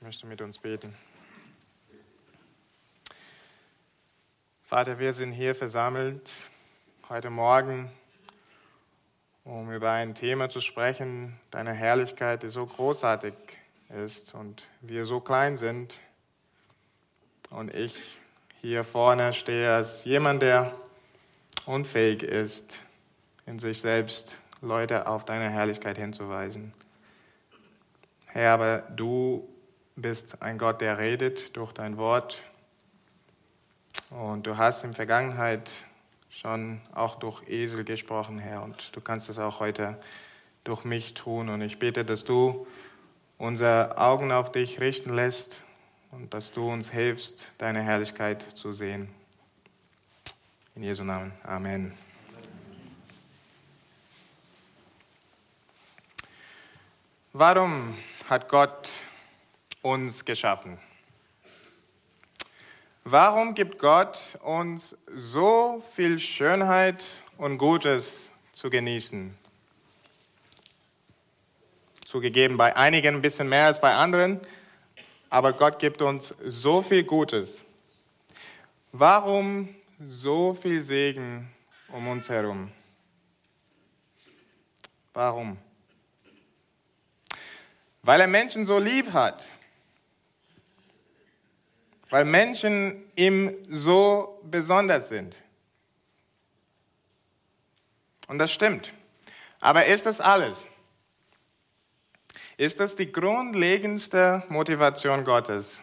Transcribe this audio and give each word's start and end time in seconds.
Ich 0.00 0.04
möchte 0.04 0.26
mit 0.28 0.40
uns 0.40 0.58
beten. 0.58 0.94
Vater, 4.62 5.00
wir 5.00 5.12
sind 5.12 5.32
hier 5.32 5.56
versammelt 5.56 6.32
heute 7.08 7.30
Morgen, 7.30 7.90
um 9.42 9.72
über 9.72 9.90
ein 9.90 10.14
Thema 10.14 10.50
zu 10.50 10.60
sprechen, 10.60 11.40
deine 11.50 11.72
Herrlichkeit, 11.72 12.44
die 12.44 12.48
so 12.48 12.64
großartig 12.64 13.34
ist 14.04 14.34
und 14.34 14.68
wir 14.82 15.04
so 15.04 15.18
klein 15.18 15.56
sind. 15.56 15.98
Und 17.50 17.74
ich 17.74 18.20
hier 18.60 18.84
vorne 18.84 19.32
stehe 19.32 19.74
als 19.74 20.04
jemand, 20.04 20.42
der 20.42 20.76
unfähig 21.66 22.22
ist, 22.22 22.76
in 23.46 23.58
sich 23.58 23.80
selbst 23.80 24.38
Leute 24.60 25.08
auf 25.08 25.24
deine 25.24 25.50
Herrlichkeit 25.50 25.98
hinzuweisen. 25.98 26.72
Herr, 28.26 28.52
aber 28.52 28.78
du 28.94 29.48
bist 30.00 30.42
ein 30.42 30.58
Gott, 30.58 30.80
der 30.80 30.98
redet 30.98 31.56
durch 31.56 31.72
dein 31.72 31.96
Wort. 31.96 32.42
Und 34.10 34.46
du 34.46 34.56
hast 34.56 34.84
in 34.84 34.90
der 34.90 34.96
Vergangenheit 34.96 35.70
schon 36.30 36.80
auch 36.94 37.16
durch 37.16 37.46
Esel 37.48 37.84
gesprochen, 37.84 38.38
Herr. 38.38 38.62
Und 38.62 38.94
du 38.94 39.00
kannst 39.00 39.28
es 39.28 39.38
auch 39.38 39.60
heute 39.60 40.00
durch 40.64 40.84
mich 40.84 41.14
tun. 41.14 41.48
Und 41.48 41.62
ich 41.62 41.78
bete, 41.78 42.04
dass 42.04 42.24
du 42.24 42.66
unsere 43.38 43.98
Augen 43.98 44.32
auf 44.32 44.52
dich 44.52 44.80
richten 44.80 45.14
lässt 45.14 45.56
und 46.10 46.32
dass 46.32 46.52
du 46.52 46.70
uns 46.70 46.90
hilfst, 46.90 47.52
deine 47.58 47.82
Herrlichkeit 47.82 48.42
zu 48.56 48.72
sehen. 48.72 49.08
In 50.74 50.84
Jesu 50.84 51.02
Namen. 51.02 51.32
Amen. 51.42 51.92
Warum 57.32 57.96
hat 58.28 58.48
Gott 58.48 58.90
uns 59.82 60.24
geschaffen? 60.24 60.78
Warum 63.04 63.54
gibt 63.54 63.78
Gott 63.78 64.20
uns 64.42 64.94
so 65.06 65.82
viel 65.94 66.18
Schönheit 66.18 67.04
und 67.38 67.56
Gutes 67.56 68.28
zu 68.52 68.68
genießen? 68.68 69.36
Zugegeben, 72.04 72.56
bei 72.56 72.76
einigen 72.76 73.16
ein 73.16 73.22
bisschen 73.22 73.48
mehr 73.48 73.66
als 73.66 73.80
bei 73.80 73.94
anderen, 73.94 74.40
aber 75.30 75.52
Gott 75.52 75.78
gibt 75.78 76.02
uns 76.02 76.34
so 76.44 76.82
viel 76.82 77.04
Gutes. 77.04 77.62
Warum 78.92 79.74
so 80.00 80.54
viel 80.54 80.82
Segen 80.82 81.50
um 81.88 82.08
uns 82.08 82.28
herum? 82.28 82.70
Warum? 85.14 85.58
Weil 88.02 88.20
er 88.20 88.26
Menschen 88.26 88.64
so 88.64 88.78
lieb 88.78 89.12
hat. 89.12 89.46
Weil 92.10 92.24
Menschen 92.24 93.04
ihm 93.16 93.54
so 93.68 94.40
besonders 94.44 95.08
sind. 95.08 95.36
Und 98.28 98.38
das 98.38 98.52
stimmt. 98.52 98.92
Aber 99.60 99.86
ist 99.86 100.06
das 100.06 100.20
alles? 100.20 100.66
Ist 102.56 102.80
das 102.80 102.96
die 102.96 103.10
grundlegendste 103.10 104.42
Motivation 104.48 105.24
Gottes? 105.24 105.80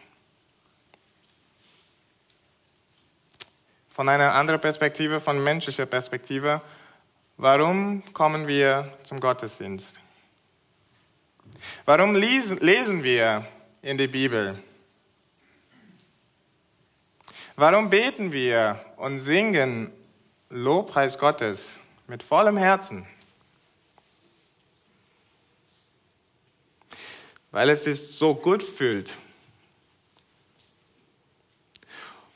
Von 3.90 4.08
einer 4.08 4.34
anderen 4.34 4.60
Perspektive, 4.60 5.20
von 5.20 5.42
menschlicher 5.42 5.86
Perspektive, 5.86 6.60
warum 7.36 8.02
kommen 8.12 8.46
wir 8.46 8.92
zum 9.04 9.20
Gottesdienst? 9.20 9.96
Warum 11.86 12.14
lesen 12.14 13.02
wir 13.02 13.46
in 13.80 13.96
die 13.96 14.08
Bibel? 14.08 14.62
Warum 17.58 17.88
beten 17.88 18.32
wir 18.32 18.78
und 18.98 19.18
singen 19.18 19.90
Lobpreis 20.50 21.18
Gottes 21.18 21.70
mit 22.06 22.22
vollem 22.22 22.58
Herzen? 22.58 23.06
Weil 27.50 27.70
es 27.70 27.84
sich 27.84 27.98
so 27.98 28.34
gut 28.34 28.62
fühlt. 28.62 29.16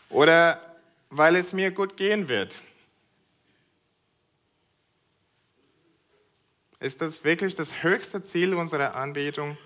Oder 0.09 0.79
weil 1.11 1.37
es 1.37 1.53
mir 1.53 1.71
gut 1.71 1.99
gehen 1.99 2.29
wird. 2.29 2.59
Ist 6.79 7.03
das 7.03 7.25
wirklich 7.25 7.55
das 7.55 7.83
höchste 7.83 8.23
Ziel 8.23 8.55
unserer 8.55 8.95
Anbetung? 8.95 9.59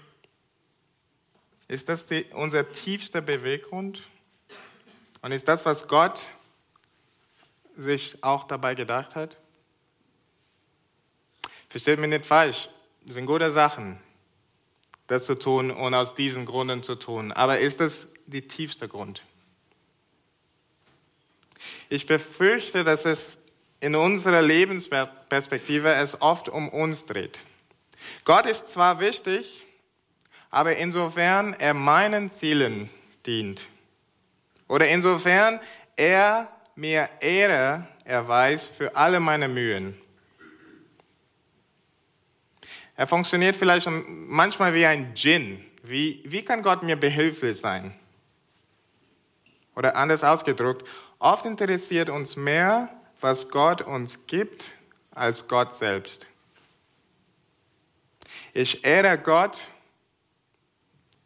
Ist 1.69 1.89
das 1.89 2.07
die, 2.07 2.25
unser 2.33 2.73
tiefster 2.73 3.21
Beweggrund? 3.21 4.03
Und 5.25 5.33
ist 5.33 5.49
das, 5.49 5.65
was 5.65 5.89
Gott 5.89 6.23
sich 7.79 8.23
auch 8.23 8.47
dabei 8.47 8.75
gedacht 8.75 9.15
hat? 9.15 9.39
Versteht 11.71 11.99
mich 11.99 12.11
nicht 12.11 12.27
falsch, 12.27 12.69
das 13.07 13.15
sind 13.15 13.25
gute 13.25 13.51
Sachen, 13.51 13.99
das 15.07 15.25
zu 15.25 15.35
tun 15.35 15.71
und 15.71 15.95
aus 15.95 16.15
diesen 16.15 16.45
Gründen 16.45 16.83
zu 16.83 16.95
tun. 16.97 17.33
Aber 17.33 17.59
ist 17.59 17.81
das 17.81 18.07
der 18.27 18.47
tiefste 18.47 18.87
Grund? 18.87 19.23
Ich 21.89 22.07
befürchte, 22.07 22.85
dass 22.85 23.07
es 23.07 23.39
in 23.81 23.97
unserer 23.97 24.43
Lebensperspektive 24.43 25.91
es 25.95 26.21
oft 26.21 26.51
um 26.51 26.69
uns 26.69 27.07
dreht. 27.07 27.43
Gott 28.27 28.45
ist 28.45 28.69
zwar 28.69 29.01
wichtig, 29.01 29.65
aber 30.51 30.77
insofern 30.77 31.55
er 31.55 31.73
meinen 31.73 32.29
Zielen 32.29 32.91
dient 33.25 33.69
oder 34.75 34.89
insofern 34.89 35.61
er 35.95 36.49
mir 36.75 37.09
Ehre 37.21 37.87
erweist 38.03 38.75
für 38.75 38.97
alle 38.97 39.21
meine 39.21 39.47
Mühen. 39.47 39.97
Er 42.97 43.07
funktioniert 43.07 43.55
vielleicht 43.55 43.89
manchmal 43.89 44.75
wie 44.75 44.85
ein 44.85 45.15
Djinn. 45.15 45.65
Wie, 45.85 46.25
wie 46.27 46.45
kann 46.45 46.65
Gott 46.65 46.83
mir 46.83 46.97
behilflich 46.97 47.61
sein? 47.61 47.95
Oder 49.77 49.95
anders 49.95 50.25
ausgedrückt, 50.25 50.85
oft 51.21 51.45
interessiert 51.45 52.09
uns 52.09 52.35
mehr, 52.35 52.89
was 53.21 53.51
Gott 53.51 53.81
uns 53.81 54.27
gibt, 54.27 54.65
als 55.13 55.47
Gott 55.47 55.73
selbst. 55.73 56.27
Ich 58.53 58.85
ehre 58.85 59.19
Gott, 59.19 59.57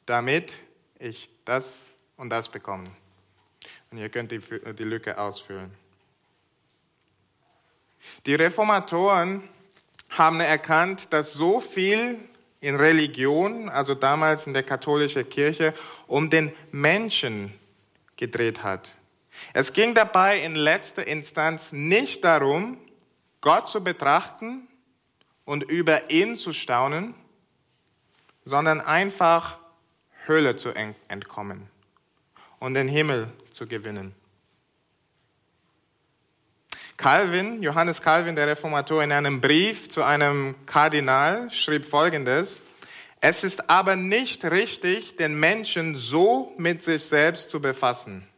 damit 0.04 0.52
ich 0.98 1.30
das 1.46 1.78
und 2.18 2.28
das 2.28 2.50
bekomme. 2.50 2.84
Und 3.90 3.98
ihr 3.98 4.08
könnt 4.08 4.30
die, 4.32 4.38
die 4.38 4.84
Lücke 4.84 5.18
ausfüllen. 5.18 5.72
Die 8.26 8.34
Reformatoren 8.34 9.42
haben 10.10 10.40
erkannt, 10.40 11.12
dass 11.12 11.32
so 11.32 11.60
viel 11.60 12.18
in 12.60 12.76
Religion, 12.76 13.68
also 13.68 13.94
damals 13.94 14.46
in 14.46 14.54
der 14.54 14.62
katholischen 14.62 15.28
Kirche, 15.28 15.74
um 16.06 16.28
den 16.28 16.52
Menschen 16.70 17.54
gedreht 18.16 18.62
hat. 18.62 18.94
Es 19.52 19.72
ging 19.72 19.94
dabei 19.94 20.40
in 20.40 20.54
letzter 20.54 21.06
Instanz 21.06 21.70
nicht 21.70 22.24
darum, 22.24 22.78
Gott 23.40 23.68
zu 23.68 23.84
betrachten 23.84 24.66
und 25.44 25.62
über 25.62 26.10
ihn 26.10 26.36
zu 26.36 26.52
staunen, 26.52 27.14
sondern 28.44 28.80
einfach 28.80 29.58
Hölle 30.26 30.56
zu 30.56 30.70
entkommen 31.08 31.70
und 32.58 32.74
den 32.74 32.88
Himmel 32.88 33.30
zu 33.58 33.66
gewinnen. 33.66 34.14
Calvin, 36.96 37.60
Johannes 37.60 38.00
Calvin, 38.00 38.36
der 38.36 38.46
Reformator, 38.46 39.02
in 39.02 39.10
einem 39.10 39.40
Brief 39.40 39.88
zu 39.88 40.04
einem 40.04 40.54
Kardinal 40.64 41.50
schrieb 41.50 41.84
Folgendes. 41.84 42.60
Es 43.20 43.42
ist 43.42 43.68
aber 43.68 43.96
nicht 43.96 44.44
richtig, 44.44 45.16
den 45.16 45.38
Menschen 45.38 45.96
so 45.96 46.54
mit 46.56 46.84
sich 46.84 47.04
selbst 47.04 47.50
zu 47.50 47.60
befassen. 47.60 48.28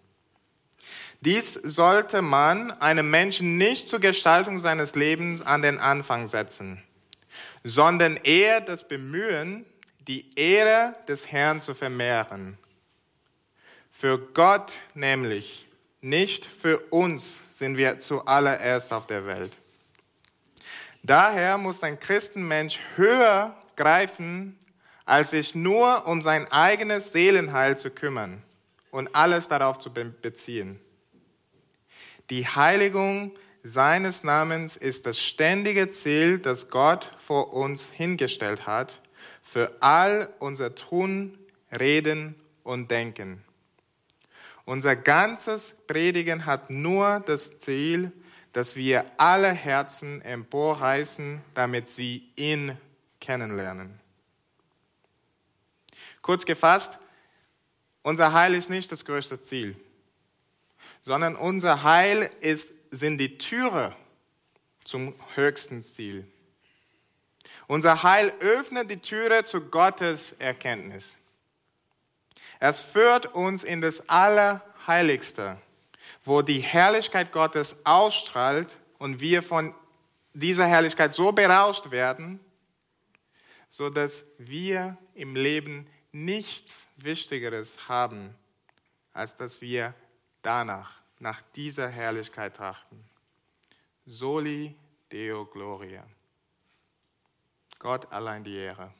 Dies 1.21 1.53
sollte 1.53 2.23
man 2.23 2.71
einem 2.81 3.11
Menschen 3.11 3.59
nicht 3.59 3.89
zur 3.89 4.01
Gestaltung 4.01 4.59
seines 4.59 4.95
Lebens 4.95 5.43
an 5.43 5.61
den 5.61 5.79
Anfang 5.79 6.29
setzen, 6.29 6.83
sondern 7.63 8.17
eher 8.17 8.63
das 8.63 8.89
Bemühen, 8.89 9.67
die 10.09 10.35
Ehre 10.35 10.97
des 11.09 11.31
Herrn 11.31 11.61
zu 11.61 11.75
vermehren. 11.75 12.57
Für 14.01 14.19
Gott 14.19 14.73
nämlich, 14.95 15.69
nicht 16.01 16.47
für 16.47 16.79
uns 16.89 17.43
sind 17.51 17.77
wir 17.77 17.99
zuallererst 17.99 18.95
auf 18.95 19.07
der 19.07 19.27
Welt. 19.27 19.55
Daher 21.03 21.59
muss 21.59 21.83
ein 21.83 22.01
Christenmensch 22.01 22.79
höher 22.97 23.55
greifen, 23.77 24.59
als 25.05 25.33
sich 25.33 25.55
nur 25.55 26.07
um 26.07 26.23
sein 26.23 26.51
eigenes 26.51 27.13
Seelenheil 27.13 27.77
zu 27.77 27.91
kümmern 27.91 28.43
und 28.91 29.15
alles 29.15 29.49
darauf 29.49 29.79
zu 29.79 29.93
beziehen. 29.93 30.81
Die 32.31 32.47
Heiligung 32.47 33.33
seines 33.63 34.25
Namens 34.25 34.79
ist 34.79 35.05
das 35.05 35.21
ständige 35.21 35.91
Ziel, 35.91 36.39
das 36.39 36.71
Gott 36.71 37.13
vor 37.19 37.53
uns 37.53 37.91
hingestellt 37.93 38.67
hat, 38.67 38.99
für 39.43 39.77
all 39.81 40.33
unser 40.39 40.75
Tun, 40.75 41.39
Reden 41.71 42.35
und 42.63 42.91
Denken. 42.91 43.45
Unser 44.71 44.95
ganzes 44.95 45.75
Predigen 45.89 46.47
hat 46.47 46.71
nur 46.71 47.19
das 47.27 47.59
Ziel, 47.59 48.13
dass 48.53 48.77
wir 48.77 49.05
alle 49.17 49.51
Herzen 49.51 50.23
emporreißen, 50.23 51.43
damit 51.55 51.89
sie 51.89 52.31
ihn 52.37 52.79
kennenlernen. 53.21 53.99
Kurz 56.23 56.47
gefasst, 56.47 57.01
unser 58.05 58.33
Heil 58.33 58.55
ist 58.55 58.71
nicht 58.71 58.93
das 58.93 59.05
größte 59.05 59.43
Ziel, 59.43 59.75
sondern 61.03 61.35
unser 61.35 61.83
Heil 61.83 62.31
ist, 62.39 62.73
sind 62.93 63.19
die 63.19 63.39
Türe 63.39 63.93
zum 64.85 65.17
höchsten 65.35 65.83
Ziel. 65.83 66.25
Unser 67.67 68.05
Heil 68.05 68.33
öffnet 68.39 68.89
die 68.89 69.01
Türe 69.01 69.43
zu 69.43 69.63
Gottes 69.63 70.37
Erkenntnis. 70.39 71.17
Es 72.61 72.83
führt 72.83 73.35
uns 73.35 73.65
in 73.65 73.81
das 73.81 74.07
Allerheiligste, 74.09 75.57
wo 76.23 76.43
die 76.43 76.61
Herrlichkeit 76.61 77.33
Gottes 77.33 77.85
ausstrahlt 77.85 78.77
und 78.99 79.21
wir 79.21 79.43
von 79.43 79.75
dieser 80.35 80.67
Herrlichkeit 80.67 81.15
so 81.15 81.33
berauscht 81.33 81.91
werden, 81.91 82.39
so 83.71 83.89
dass 83.89 84.25
wir 84.37 84.99
im 85.15 85.35
Leben 85.35 85.87
nichts 86.13 86.87
Wichtigeres 86.97 87.89
haben, 87.89 88.35
als 89.15 89.37
dass 89.37 89.63
wir 89.63 89.95
danach, 90.43 91.01
nach 91.19 91.41
dieser 91.57 91.89
Herrlichkeit 91.89 92.57
trachten. 92.57 93.03
Soli 94.05 94.77
Deo 95.11 95.47
Gloria. 95.47 96.05
Gott 97.79 98.11
allein 98.13 98.45
die 98.45 98.57
Ehre. 98.57 98.93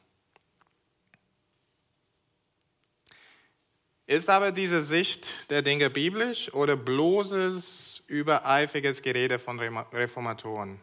Ist 4.11 4.29
aber 4.29 4.51
diese 4.51 4.83
Sicht 4.83 5.25
der 5.49 5.61
Dinge 5.61 5.89
biblisch 5.89 6.53
oder 6.53 6.75
bloßes, 6.75 8.03
übereifriges 8.07 9.01
Gerede 9.01 9.39
von 9.39 9.57
Reformatoren? 9.57 10.81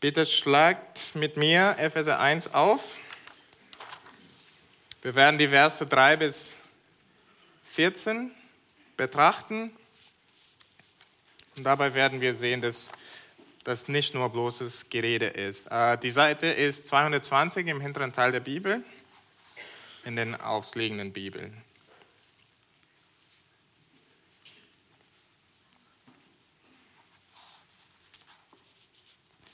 Bitte 0.00 0.24
schlagt 0.24 1.14
mit 1.14 1.36
mir 1.36 1.76
Epheser 1.78 2.18
1 2.18 2.54
auf. 2.54 2.80
Wir 5.02 5.14
werden 5.14 5.36
die 5.36 5.48
Verse 5.48 5.84
3 5.84 6.16
bis 6.16 6.54
14 7.72 8.30
betrachten. 8.96 9.70
Und 11.56 11.64
dabei 11.64 11.92
werden 11.92 12.22
wir 12.22 12.36
sehen, 12.36 12.62
dass 12.62 12.88
das 13.64 13.86
nicht 13.88 14.14
nur 14.14 14.30
bloßes 14.30 14.86
Gerede 14.88 15.26
ist. 15.26 15.66
Äh, 15.70 15.98
die 15.98 16.10
Seite 16.10 16.46
ist 16.46 16.88
220 16.88 17.66
im 17.66 17.82
hinteren 17.82 18.14
Teil 18.14 18.32
der 18.32 18.40
Bibel, 18.40 18.82
in 20.04 20.16
den 20.16 20.34
aufliegenden 20.34 21.12
Bibeln. 21.12 21.62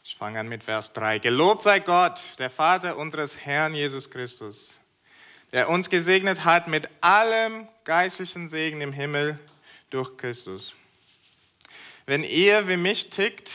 Ich 0.04 0.16
fange 0.16 0.40
an 0.40 0.48
mit 0.48 0.64
Vers 0.64 0.92
3. 0.92 1.18
Gelobt 1.18 1.62
sei 1.62 1.80
Gott, 1.80 2.20
der 2.38 2.50
Vater 2.50 2.96
unseres 2.96 3.36
Herrn 3.38 3.74
Jesus 3.74 4.10
Christus, 4.10 4.74
der 5.52 5.68
uns 5.68 5.88
gesegnet 5.88 6.44
hat 6.44 6.68
mit 6.68 6.88
allem 7.00 7.66
geistlichen 7.84 8.48
Segen 8.48 8.80
im 8.80 8.92
Himmel 8.92 9.38
durch 9.88 10.16
Christus. 10.16 10.74
Wenn 12.06 12.24
ihr 12.24 12.68
wie 12.68 12.76
mich 12.76 13.08
tickt, 13.08 13.50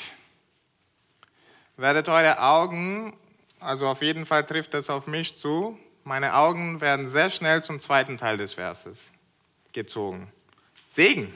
werdet 1.78 2.08
eure 2.08 2.42
Augen, 2.42 3.16
also 3.60 3.88
auf 3.88 4.02
jeden 4.02 4.26
Fall 4.26 4.46
trifft 4.46 4.74
das 4.74 4.90
auf 4.90 5.08
mich 5.08 5.38
zu, 5.38 5.78
meine 6.06 6.36
Augen 6.36 6.82
werden 6.82 7.08
sehr 7.08 7.32
schnell 7.32 7.64
zum 7.64 7.80
zweiten 7.80 8.18
Teil 8.18 8.38
des 8.38 8.54
Verses 8.54 9.12
gezogen. 9.74 10.32
Segen. 10.88 11.34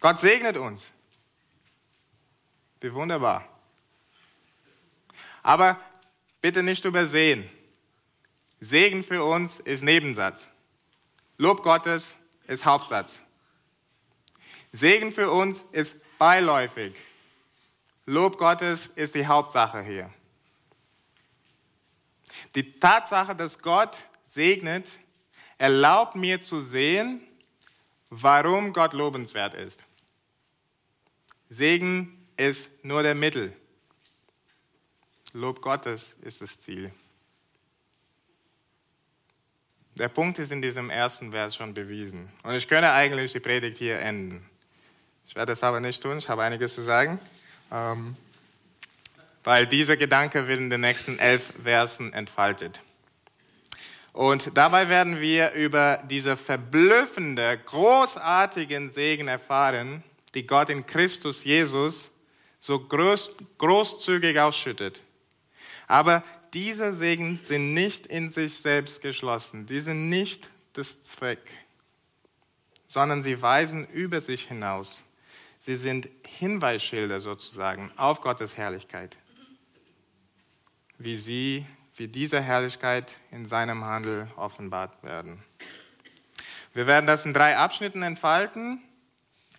Gott 0.00 0.20
segnet 0.20 0.56
uns. 0.56 0.92
Wie 2.80 2.94
wunderbar. 2.94 3.46
Aber 5.42 5.80
bitte 6.40 6.62
nicht 6.62 6.84
übersehen. 6.84 7.48
Segen 8.60 9.02
für 9.02 9.24
uns 9.24 9.58
ist 9.58 9.82
Nebensatz. 9.82 10.48
Lob 11.36 11.62
Gottes 11.62 12.14
ist 12.46 12.64
Hauptsatz. 12.64 13.20
Segen 14.70 15.10
für 15.10 15.30
uns 15.30 15.64
ist 15.72 15.96
beiläufig. 16.18 16.94
Lob 18.06 18.38
Gottes 18.38 18.86
ist 18.94 19.16
die 19.16 19.26
Hauptsache 19.26 19.82
hier. 19.82 20.08
Die 22.56 22.80
Tatsache, 22.80 23.36
dass 23.36 23.58
Gott 23.58 23.98
segnet, 24.24 24.88
erlaubt 25.58 26.16
mir 26.16 26.40
zu 26.40 26.60
sehen, 26.60 27.20
warum 28.08 28.72
Gott 28.72 28.94
lobenswert 28.94 29.52
ist. 29.52 29.84
Segen 31.50 32.26
ist 32.38 32.70
nur 32.82 33.02
der 33.02 33.14
Mittel. 33.14 33.52
Lob 35.34 35.60
Gottes 35.60 36.16
ist 36.22 36.40
das 36.40 36.58
Ziel. 36.58 36.90
Der 39.96 40.08
Punkt 40.08 40.38
ist 40.38 40.50
in 40.50 40.62
diesem 40.62 40.88
ersten 40.88 41.32
Vers 41.32 41.56
schon 41.56 41.74
bewiesen. 41.74 42.32
Und 42.42 42.54
ich 42.54 42.66
könnte 42.66 42.90
eigentlich 42.90 43.32
die 43.32 43.40
Predigt 43.40 43.76
hier 43.76 43.98
enden. 43.98 44.48
Ich 45.26 45.34
werde 45.34 45.52
es 45.52 45.62
aber 45.62 45.80
nicht 45.80 46.02
tun, 46.02 46.16
ich 46.18 46.28
habe 46.28 46.42
einiges 46.42 46.74
zu 46.74 46.82
sagen. 46.82 47.18
Ähm, 47.70 48.16
weil 49.46 49.68
dieser 49.68 49.96
Gedanke 49.96 50.48
wird 50.48 50.58
in 50.58 50.70
den 50.70 50.80
nächsten 50.80 51.20
elf 51.20 51.52
Versen 51.62 52.12
entfaltet. 52.12 52.80
Und 54.12 54.50
dabei 54.54 54.88
werden 54.88 55.20
wir 55.20 55.52
über 55.52 56.02
diese 56.10 56.36
verblüffende, 56.36 57.56
großartigen 57.64 58.90
Segen 58.90 59.28
erfahren, 59.28 60.02
die 60.34 60.48
Gott 60.48 60.68
in 60.68 60.84
Christus 60.84 61.44
Jesus 61.44 62.10
so 62.58 62.80
groß, 62.80 63.36
großzügig 63.58 64.40
ausschüttet. 64.40 65.00
Aber 65.86 66.24
diese 66.52 66.92
Segen 66.92 67.38
sind 67.40 67.72
nicht 67.72 68.06
in 68.08 68.28
sich 68.28 68.58
selbst 68.58 69.00
geschlossen. 69.00 69.64
Die 69.66 69.80
sind 69.80 70.08
nicht 70.08 70.50
das 70.72 71.04
Zweck, 71.04 71.52
sondern 72.88 73.22
sie 73.22 73.40
weisen 73.40 73.86
über 73.92 74.20
sich 74.20 74.48
hinaus. 74.48 75.02
Sie 75.60 75.76
sind 75.76 76.08
Hinweisschilder 76.26 77.20
sozusagen 77.20 77.92
auf 77.96 78.20
Gottes 78.22 78.56
Herrlichkeit. 78.56 79.16
Wie 80.98 81.16
sie, 81.16 81.66
wie 81.96 82.08
diese 82.08 82.40
Herrlichkeit 82.40 83.14
in 83.30 83.46
seinem 83.46 83.84
Handel 83.84 84.28
offenbart 84.36 85.02
werden. 85.02 85.42
Wir 86.72 86.86
werden 86.86 87.06
das 87.06 87.24
in 87.24 87.34
drei 87.34 87.56
Abschnitten 87.56 88.02
entfalten. 88.02 88.82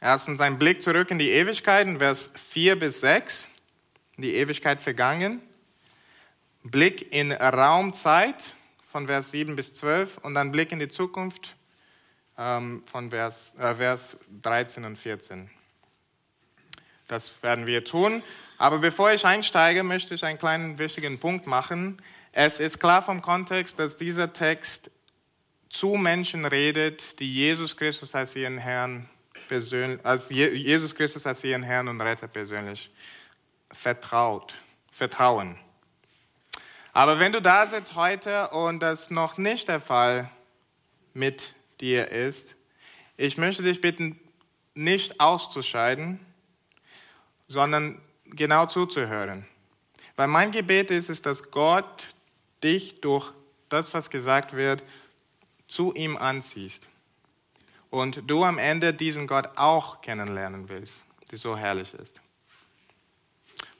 Erstens 0.02 0.42
ein 0.42 0.60
Blick 0.60 0.84
zurück 0.84 1.10
in 1.10 1.18
die 1.18 1.32
Ewigkeit, 1.32 1.88
in 1.88 1.98
Vers 1.98 2.30
4 2.52 2.78
bis 2.78 3.00
6, 3.00 3.48
die 4.18 4.36
Ewigkeit 4.36 4.82
vergangen. 4.82 5.42
Blick 6.64 7.14
in 7.14 7.32
Raumzeit 7.32 8.56
von 8.88 9.08
Vers 9.08 9.32
7 9.32 9.56
bis 9.56 9.74
12 9.74 10.18
und 10.20 10.34
dann 10.34 10.52
Blick 10.52 10.72
in 10.72 10.80
die 10.80 10.90
Zukunft 10.90 11.56
ähm, 12.38 12.84
von 12.92 13.10
Vers, 13.10 13.54
äh, 13.58 13.76
Vers 13.76 14.18
13 14.42 14.86
und 14.86 14.98
14. 14.98 15.50
Das 17.08 17.42
werden 17.42 17.66
wir 17.66 17.84
tun. 17.84 18.22
Aber 18.58 18.80
bevor 18.80 19.12
ich 19.12 19.26
einsteige, 19.26 19.84
möchte 19.84 20.16
ich 20.16 20.26
einen 20.26 20.40
kleinen 20.40 20.80
wichtigen 20.80 21.20
Punkt 21.20 21.46
machen. 21.46 22.02
Es 22.32 22.60
ist 22.60 22.80
klar 22.80 23.02
vom 23.02 23.22
Kontext, 23.22 23.78
dass 23.78 23.98
dieser 23.98 24.34
Text 24.34 24.90
zu 25.70 25.90
Menschen 25.96 26.46
redet, 26.46 27.20
die 27.20 27.34
Jesus 27.34 27.78
Christus 27.78 28.16
als 28.16 28.36
ihren 28.36 28.58
Herrn 28.58 29.08
persönlich, 29.48 30.04
als 30.06 30.30
Jesus 30.30 30.96
Christus 30.96 31.26
als 31.26 31.44
ihren 31.44 31.64
Herrn 31.64 31.88
und 31.88 32.02
Retter 32.02 32.28
persönlich 32.28 32.90
vertraut, 33.72 34.56
vertrauen. 34.92 35.58
Aber 36.94 37.20
wenn 37.20 37.32
du 37.32 37.42
da 37.42 37.68
sitzt 37.68 37.96
heute 37.96 38.50
und 38.50 38.80
das 38.80 39.12
noch 39.12 39.38
nicht 39.38 39.68
der 39.68 39.80
Fall 39.80 40.30
mit 41.14 41.54
dir 41.80 42.12
ist, 42.12 42.56
ich 43.18 43.38
möchte 43.38 43.62
dich 43.62 43.82
bitten, 43.82 44.20
nicht 44.74 45.20
auszuscheiden, 45.20 46.20
sondern 47.48 48.02
genau 48.32 48.66
zuzuhören. 48.66 49.46
Weil 50.16 50.28
mein 50.28 50.52
Gebet 50.52 50.92
ist 50.92 51.10
es, 51.10 51.22
dass 51.22 51.52
Gott 51.52 52.08
dich 52.64 53.02
durch 53.02 53.32
das, 53.70 53.94
was 53.94 54.10
gesagt 54.10 54.54
wird, 54.54 54.84
zu 55.68 55.94
ihm 55.94 56.18
anziehst. 56.18 56.88
Und 57.90 58.30
du 58.30 58.44
am 58.44 58.58
Ende 58.58 58.94
diesen 58.94 59.28
Gott 59.28 59.58
auch 59.58 60.02
kennenlernen 60.02 60.70
willst, 60.70 61.04
der 61.32 61.38
so 61.38 61.56
herrlich 61.56 61.94
ist. 61.94 62.22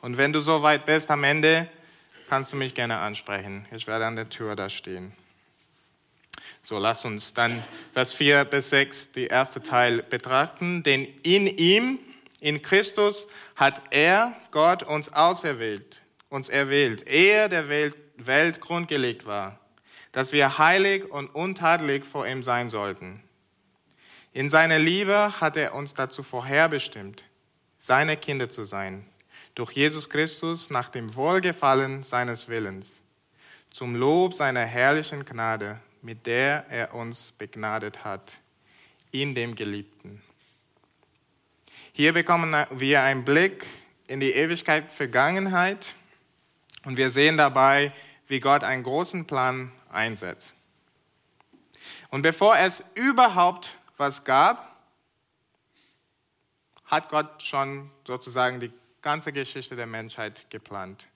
Und 0.02 0.18
wenn 0.18 0.32
du 0.32 0.42
so 0.42 0.62
weit 0.62 0.86
bist 0.86 1.10
am 1.12 1.24
Ende, 1.24 1.68
kannst 2.30 2.52
du 2.52 2.56
mich 2.56 2.74
gerne 2.74 2.98
ansprechen. 2.98 3.66
Ich 3.72 3.88
werde 3.88 4.06
an 4.06 4.16
der 4.16 4.30
Tür 4.30 4.56
da 4.56 4.70
stehen. 4.70 5.14
So, 6.64 6.78
lass 6.78 7.06
uns 7.06 7.34
dann 7.34 7.64
Vers 7.94 8.14
4 8.14 8.46
bis 8.46 8.70
6, 8.70 9.14
die 9.14 9.28
erste 9.28 9.64
Teil 9.64 10.04
betrachten. 10.04 10.84
Denn 10.84 11.06
in 11.24 11.48
ihm, 11.48 12.00
in 12.40 12.62
Christus, 12.62 13.28
hat 13.56 13.82
er, 13.92 14.36
Gott, 14.52 14.84
uns 14.84 15.12
auserwählt, 15.14 16.02
uns 16.30 16.50
erwählt, 16.50 17.08
ehe 17.10 17.50
der 17.50 17.70
Welt, 17.70 17.96
Welt 18.18 18.62
grundgelegt 18.62 19.26
war, 19.26 19.60
dass 20.12 20.32
wir 20.32 20.58
heilig 20.58 21.06
und 21.10 21.34
untadelig 21.34 22.06
vor 22.06 22.28
ihm 22.28 22.44
sein 22.44 22.70
sollten. 22.70 23.24
In 24.34 24.50
seiner 24.50 24.80
Liebe 24.80 25.40
hat 25.40 25.58
er 25.58 25.74
uns 25.74 25.94
dazu 25.94 26.24
vorherbestimmt, 26.24 27.24
seine 27.80 28.18
Kinder 28.18 28.50
zu 28.50 28.66
sein, 28.66 29.06
durch 29.56 29.72
Jesus 29.72 30.10
Christus 30.10 30.70
nach 30.70 30.90
dem 30.90 31.16
Wohlgefallen 31.16 32.04
seines 32.04 32.48
Willens, 32.48 33.00
zum 33.70 33.96
Lob 33.96 34.34
seiner 34.34 34.66
herrlichen 34.66 35.26
Gnade, 35.26 35.80
mit 36.02 36.26
der 36.28 36.66
er 36.70 36.94
uns 36.94 37.34
begnadet 37.38 38.04
hat, 38.04 38.34
in 39.12 39.34
dem 39.34 39.56
Geliebten. 39.56 40.22
Hier 41.98 42.14
bekommen 42.14 42.68
wir 42.70 43.02
einen 43.02 43.26
Blick 43.26 43.66
in 44.06 44.20
die 44.20 44.30
Ewigkeit 44.34 44.92
Vergangenheit 44.92 45.96
und 46.86 46.96
wir 46.96 47.10
sehen 47.10 47.38
dabei, 47.38 47.92
wie 48.28 48.40
Gott 48.40 48.64
einen 48.64 48.84
großen 48.84 49.26
Plan 49.26 49.72
einsetzt. 49.90 50.54
Und 52.12 52.22
bevor 52.22 52.56
es 52.56 52.84
überhaupt 52.94 53.80
was 53.98 54.24
gab, 54.24 54.78
hat 56.86 57.10
Gott 57.10 57.42
schon 57.42 57.90
sozusagen 58.06 58.60
die 58.60 58.72
ganze 59.02 59.34
Geschichte 59.34 59.76
der 59.76 59.88
Menschheit 59.88 60.48
geplant. 60.52 61.08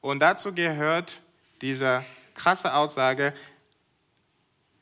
Und 0.00 0.18
dazu 0.18 0.52
gehört 0.52 1.20
diese 1.60 2.04
krasse 2.34 2.74
Aussage, 2.74 3.32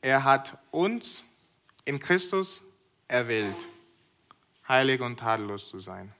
er 0.00 0.24
hat 0.24 0.56
uns 0.70 1.22
in 1.84 2.00
Christus 2.00 2.62
erwählt 3.08 3.68
heilig 4.72 5.02
und 5.02 5.18
tadellos 5.18 5.68
zu 5.68 5.78
sein. 5.78 6.14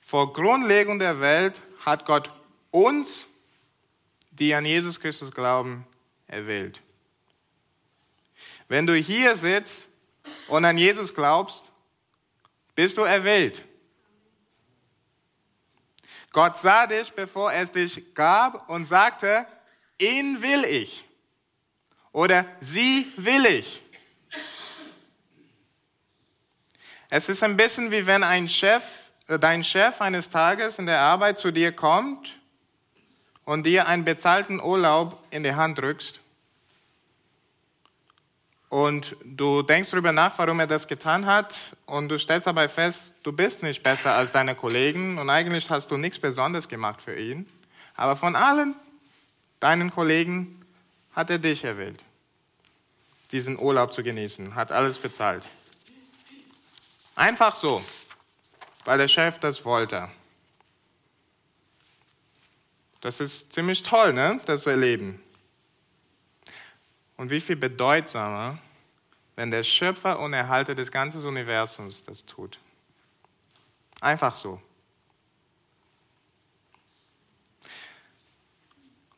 Vor 0.00 0.32
Grundlegung 0.32 0.98
der 0.98 1.20
Welt 1.20 1.62
hat 1.84 2.04
Gott 2.06 2.28
uns, 2.72 3.24
die 4.32 4.52
an 4.52 4.64
Jesus 4.64 4.98
Christus 4.98 5.30
glauben, 5.30 5.86
erwählt. 6.26 6.80
Wenn 8.66 8.84
du 8.84 8.94
hier 8.94 9.36
sitzt 9.36 9.86
und 10.48 10.64
an 10.64 10.76
Jesus 10.76 11.14
glaubst, 11.14 11.70
bist 12.74 12.96
du 12.96 13.02
erwählt. 13.02 13.64
Gott 16.32 16.58
sah 16.58 16.86
dich, 16.88 17.12
bevor 17.12 17.52
es 17.52 17.70
dich 17.70 18.12
gab 18.14 18.68
und 18.68 18.86
sagte, 18.86 19.46
ihn 19.98 20.42
will 20.42 20.64
ich 20.64 21.04
oder 22.10 22.44
sie 22.60 23.12
will 23.16 23.46
ich. 23.46 23.82
Es 27.12 27.28
ist 27.28 27.42
ein 27.42 27.56
bisschen 27.56 27.90
wie 27.90 28.06
wenn 28.06 28.22
ein 28.22 28.48
Chef, 28.48 28.84
äh, 29.26 29.36
dein 29.36 29.64
Chef 29.64 30.00
eines 30.00 30.30
Tages 30.30 30.78
in 30.78 30.86
der 30.86 31.00
Arbeit 31.00 31.38
zu 31.38 31.50
dir 31.50 31.72
kommt 31.72 32.38
und 33.44 33.66
dir 33.66 33.88
einen 33.88 34.04
bezahlten 34.04 34.60
Urlaub 34.60 35.20
in 35.30 35.42
die 35.42 35.54
Hand 35.54 35.78
drückst. 35.78 36.20
Und 38.68 39.16
du 39.24 39.62
denkst 39.62 39.90
darüber 39.90 40.12
nach, 40.12 40.38
warum 40.38 40.60
er 40.60 40.68
das 40.68 40.86
getan 40.86 41.26
hat, 41.26 41.56
und 41.86 42.08
du 42.08 42.16
stellst 42.16 42.46
dabei 42.46 42.68
fest, 42.68 43.16
du 43.24 43.32
bist 43.32 43.64
nicht 43.64 43.82
besser 43.82 44.14
als 44.14 44.30
deine 44.30 44.54
Kollegen 44.54 45.18
und 45.18 45.28
eigentlich 45.28 45.68
hast 45.68 45.90
du 45.90 45.96
nichts 45.96 46.20
Besonderes 46.20 46.68
gemacht 46.68 47.02
für 47.02 47.16
ihn. 47.16 47.48
Aber 47.96 48.14
von 48.14 48.36
allen 48.36 48.76
deinen 49.58 49.90
Kollegen 49.90 50.64
hat 51.12 51.28
er 51.30 51.38
dich 51.38 51.64
erwählt, 51.64 52.04
diesen 53.32 53.58
Urlaub 53.58 53.92
zu 53.92 54.04
genießen, 54.04 54.54
hat 54.54 54.70
alles 54.70 55.00
bezahlt. 55.00 55.42
Einfach 57.20 57.54
so, 57.54 57.84
weil 58.86 58.96
der 58.96 59.06
Chef 59.06 59.38
das 59.40 59.66
wollte. 59.66 60.10
Das 63.02 63.20
ist 63.20 63.52
ziemlich 63.52 63.82
toll, 63.82 64.14
ne? 64.14 64.40
das 64.46 64.66
Erleben. 64.66 65.22
Und 67.18 67.28
wie 67.28 67.42
viel 67.42 67.56
bedeutsamer, 67.56 68.56
wenn 69.36 69.50
der 69.50 69.64
Schöpfer 69.64 70.18
und 70.18 70.32
Erhalter 70.32 70.74
des 70.74 70.90
ganzen 70.90 71.22
Universums 71.26 72.06
das 72.06 72.24
tut. 72.24 72.58
Einfach 74.00 74.34
so. 74.34 74.58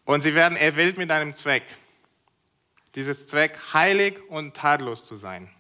Und 0.07 0.23
sie 0.23 0.35
werden 0.35 0.59
erwählt 0.59 0.99
mit 0.99 1.13
einem 1.13 1.35
Zweck. 1.35 1.63
Dieses 2.97 3.29
Zweck, 3.29 3.61
heilig 3.73 4.19
und 4.29 4.57
tadellos 4.57 5.05
zu 5.05 5.15
sein. 5.17 5.55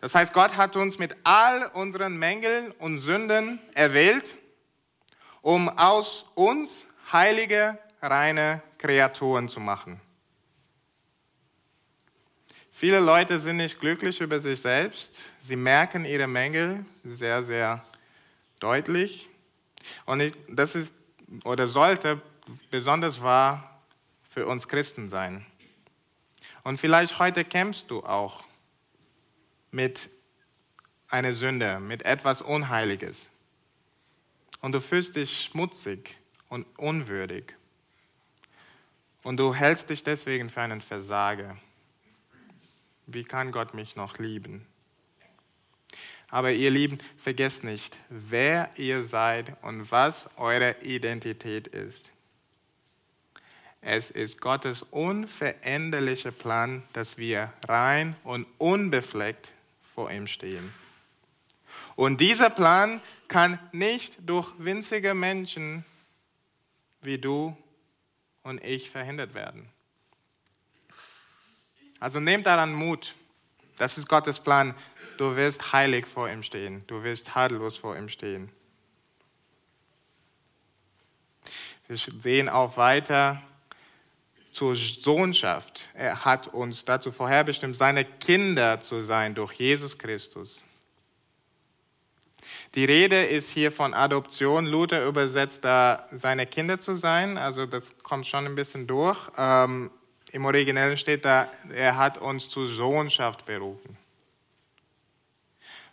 Das 0.00 0.14
heißt, 0.14 0.32
Gott 0.32 0.56
hat 0.56 0.76
uns 0.76 0.98
mit 0.98 1.16
all 1.24 1.66
unseren 1.74 2.16
Mängeln 2.18 2.70
und 2.72 2.98
Sünden 2.98 3.58
erwählt, 3.74 4.36
um 5.42 5.68
aus 5.68 6.26
uns 6.34 6.84
heilige, 7.12 7.78
reine 8.00 8.62
Kreaturen 8.78 9.48
zu 9.48 9.60
machen. 9.60 10.00
Viele 12.70 13.00
Leute 13.00 13.40
sind 13.40 13.56
nicht 13.56 13.80
glücklich 13.80 14.20
über 14.20 14.38
sich 14.38 14.60
selbst. 14.60 15.16
Sie 15.40 15.56
merken 15.56 16.04
ihre 16.04 16.28
Mängel 16.28 16.84
sehr, 17.02 17.42
sehr 17.42 17.84
deutlich. 18.60 19.28
Und 20.06 20.32
das 20.48 20.76
ist 20.76 20.94
oder 21.44 21.66
sollte 21.66 22.22
besonders 22.70 23.20
wahr 23.20 23.82
für 24.30 24.46
uns 24.46 24.68
Christen 24.68 25.08
sein. 25.08 25.44
Und 26.62 26.78
vielleicht 26.78 27.18
heute 27.18 27.44
kämpfst 27.44 27.90
du 27.90 28.04
auch 28.04 28.44
mit 29.70 30.10
einer 31.08 31.34
Sünde, 31.34 31.80
mit 31.80 32.04
etwas 32.04 32.42
Unheiliges. 32.42 33.28
Und 34.60 34.72
du 34.72 34.80
fühlst 34.80 35.16
dich 35.16 35.44
schmutzig 35.44 36.16
und 36.48 36.66
unwürdig. 36.78 37.54
Und 39.22 39.38
du 39.38 39.54
hältst 39.54 39.90
dich 39.90 40.02
deswegen 40.02 40.50
für 40.50 40.62
einen 40.62 40.80
Versager. 40.80 41.56
Wie 43.06 43.24
kann 43.24 43.52
Gott 43.52 43.74
mich 43.74 43.96
noch 43.96 44.18
lieben? 44.18 44.66
Aber 46.30 46.52
ihr 46.52 46.70
Lieben, 46.70 46.98
vergesst 47.16 47.64
nicht, 47.64 47.98
wer 48.10 48.70
ihr 48.76 49.04
seid 49.04 49.56
und 49.62 49.90
was 49.90 50.28
eure 50.36 50.76
Identität 50.82 51.68
ist. 51.68 52.10
Es 53.80 54.10
ist 54.10 54.40
Gottes 54.40 54.82
unveränderlicher 54.82 56.32
Plan, 56.32 56.82
dass 56.92 57.16
wir 57.16 57.52
rein 57.66 58.14
und 58.24 58.46
unbefleckt 58.58 59.50
vor 59.98 60.12
ihm 60.12 60.28
stehen. 60.28 60.72
Und 61.96 62.20
dieser 62.20 62.50
Plan 62.50 63.00
kann 63.26 63.58
nicht 63.72 64.16
durch 64.20 64.48
winzige 64.56 65.12
Menschen 65.12 65.84
wie 67.00 67.18
du 67.18 67.56
und 68.44 68.62
ich 68.62 68.90
verhindert 68.90 69.34
werden. 69.34 69.68
Also 71.98 72.20
nehmt 72.20 72.46
daran 72.46 72.72
Mut. 72.74 73.16
Das 73.76 73.98
ist 73.98 74.08
Gottes 74.08 74.38
Plan. 74.38 74.76
Du 75.16 75.34
wirst 75.34 75.72
heilig 75.72 76.06
vor 76.06 76.30
ihm 76.30 76.44
stehen. 76.44 76.84
Du 76.86 77.02
wirst 77.02 77.26
tadellos 77.26 77.76
vor 77.76 77.96
ihm 77.96 78.08
stehen. 78.08 78.52
Wir 81.88 81.96
sehen 81.96 82.48
auch 82.48 82.76
weiter, 82.76 83.42
zur 84.52 84.76
Sohnschaft. 84.76 85.88
Er 85.94 86.24
hat 86.24 86.48
uns 86.48 86.84
dazu 86.84 87.12
vorherbestimmt, 87.12 87.76
seine 87.76 88.04
Kinder 88.04 88.80
zu 88.80 89.02
sein 89.02 89.34
durch 89.34 89.52
Jesus 89.54 89.98
Christus. 89.98 90.62
Die 92.74 92.84
Rede 92.84 93.24
ist 93.24 93.50
hier 93.50 93.72
von 93.72 93.94
Adoption. 93.94 94.66
Luther 94.66 95.06
übersetzt 95.06 95.64
da 95.64 96.06
seine 96.12 96.46
Kinder 96.46 96.78
zu 96.78 96.94
sein. 96.94 97.38
Also 97.38 97.66
das 97.66 97.96
kommt 98.02 98.26
schon 98.26 98.46
ein 98.46 98.54
bisschen 98.54 98.86
durch. 98.86 99.18
Ähm, 99.36 99.90
Im 100.32 100.44
Originellen 100.44 100.96
steht 100.96 101.24
da, 101.24 101.50
er 101.74 101.96
hat 101.96 102.18
uns 102.18 102.48
zur 102.48 102.68
Sohnschaft 102.68 103.46
berufen. 103.46 103.96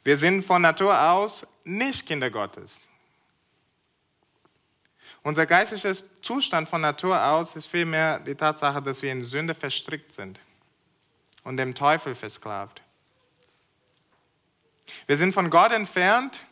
Wir 0.04 0.18
sind 0.18 0.46
von 0.46 0.62
Natur 0.62 1.02
aus 1.02 1.48
nicht 1.64 2.06
Kinder 2.06 2.30
Gottes. 2.30 2.82
Unser 5.25 5.48
geistlicher 5.48 5.91
Zustand 6.22 6.70
von 6.70 6.82
Natur 6.82 7.20
aus 7.20 7.55
ist 7.55 7.65
vielmehr 7.65 8.20
die 8.20 8.36
Tatsache, 8.36 8.79
dass 8.79 9.01
wir 9.01 9.12
in 9.12 9.25
Sünde 9.25 9.55
verstrickt 9.55 10.12
sind 10.12 10.39
und 11.44 11.58
dem 11.58 11.74
Teufel 11.74 12.13
versklavt. 12.13 12.84
Wir 15.08 15.17
sind 15.17 15.34
von 15.34 15.50
Gott 15.50 15.72
entfernt 15.72 16.46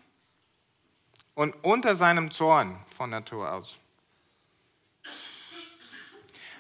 und 1.36 1.54
unter 1.64 1.96
seinem 1.96 2.32
Zorn 2.32 2.84
von 2.98 3.12
Natur 3.12 3.54
aus. 3.54 3.76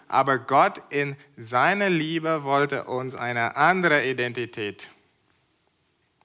Aber 0.08 0.38
Gott 0.38 0.84
in 0.89 1.17
seiner 1.36 1.89
Liebe 1.89 2.43
wollte 2.43 2.84
uns 2.84 3.15
eine 3.15 3.55
andere 3.55 4.08
Identität 4.08 4.88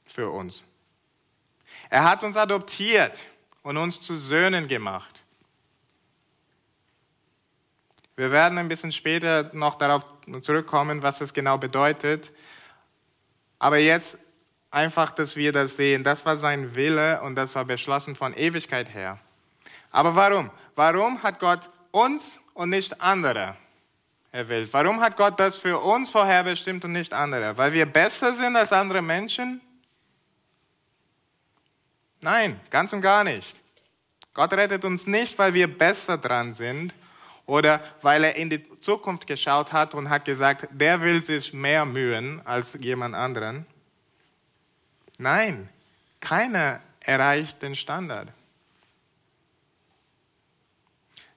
für 0.04 0.28
uns. 0.28 0.64
Er 1.88 2.04
hat 2.04 2.22
uns 2.22 2.36
adoptiert 2.36 3.24
und 3.62 3.78
uns 3.78 4.02
zu 4.02 4.18
Söhnen 4.18 4.68
gemacht. 4.68 5.22
Wir 8.18 8.32
werden 8.32 8.58
ein 8.58 8.66
bisschen 8.66 8.90
später 8.90 9.48
noch 9.52 9.76
darauf 9.76 10.04
zurückkommen, 10.42 11.04
was 11.04 11.18
das 11.18 11.32
genau 11.32 11.56
bedeutet. 11.56 12.32
Aber 13.60 13.78
jetzt 13.78 14.18
einfach, 14.72 15.12
dass 15.12 15.36
wir 15.36 15.52
das 15.52 15.76
sehen. 15.76 16.02
Das 16.02 16.26
war 16.26 16.36
sein 16.36 16.74
Wille 16.74 17.22
und 17.22 17.36
das 17.36 17.54
war 17.54 17.64
beschlossen 17.64 18.16
von 18.16 18.34
Ewigkeit 18.34 18.92
her. 18.92 19.20
Aber 19.92 20.16
warum? 20.16 20.50
Warum 20.74 21.22
hat 21.22 21.38
Gott 21.38 21.70
uns 21.92 22.40
und 22.54 22.70
nicht 22.70 23.00
andere 23.00 23.54
erwählt. 24.32 24.72
Warum 24.72 25.00
hat 25.00 25.16
Gott 25.16 25.38
das 25.38 25.56
für 25.56 25.78
uns 25.78 26.10
vorherbestimmt 26.10 26.84
und 26.84 26.94
nicht 26.94 27.12
andere? 27.12 27.56
Weil 27.56 27.72
wir 27.72 27.86
besser 27.86 28.34
sind 28.34 28.56
als 28.56 28.72
andere 28.72 29.00
Menschen? 29.00 29.60
Nein, 32.20 32.58
ganz 32.70 32.92
und 32.92 33.00
gar 33.00 33.22
nicht. 33.22 33.60
Gott 34.34 34.52
rettet 34.54 34.84
uns 34.84 35.06
nicht, 35.06 35.38
weil 35.38 35.54
wir 35.54 35.68
besser 35.68 36.18
dran 36.18 36.52
sind 36.52 36.92
oder 37.48 37.82
weil 38.02 38.24
er 38.24 38.36
in 38.36 38.50
die 38.50 38.62
Zukunft 38.80 39.26
geschaut 39.26 39.72
hat 39.72 39.94
und 39.94 40.10
hat 40.10 40.26
gesagt, 40.26 40.68
der 40.70 41.00
will 41.00 41.24
sich 41.24 41.54
mehr 41.54 41.86
mühen 41.86 42.42
als 42.44 42.74
jemand 42.78 43.14
anderen. 43.14 43.64
Nein, 45.16 45.70
keiner 46.20 46.82
erreicht 47.00 47.62
den 47.62 47.74
Standard. 47.74 48.28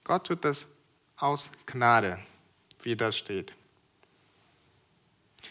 Gott 0.03 0.27
tut 0.27 0.44
das 0.44 0.68
aus 1.15 1.50
Gnade, 1.65 2.20
wie 2.84 2.98
das 2.98 3.18
steht. 3.18 3.53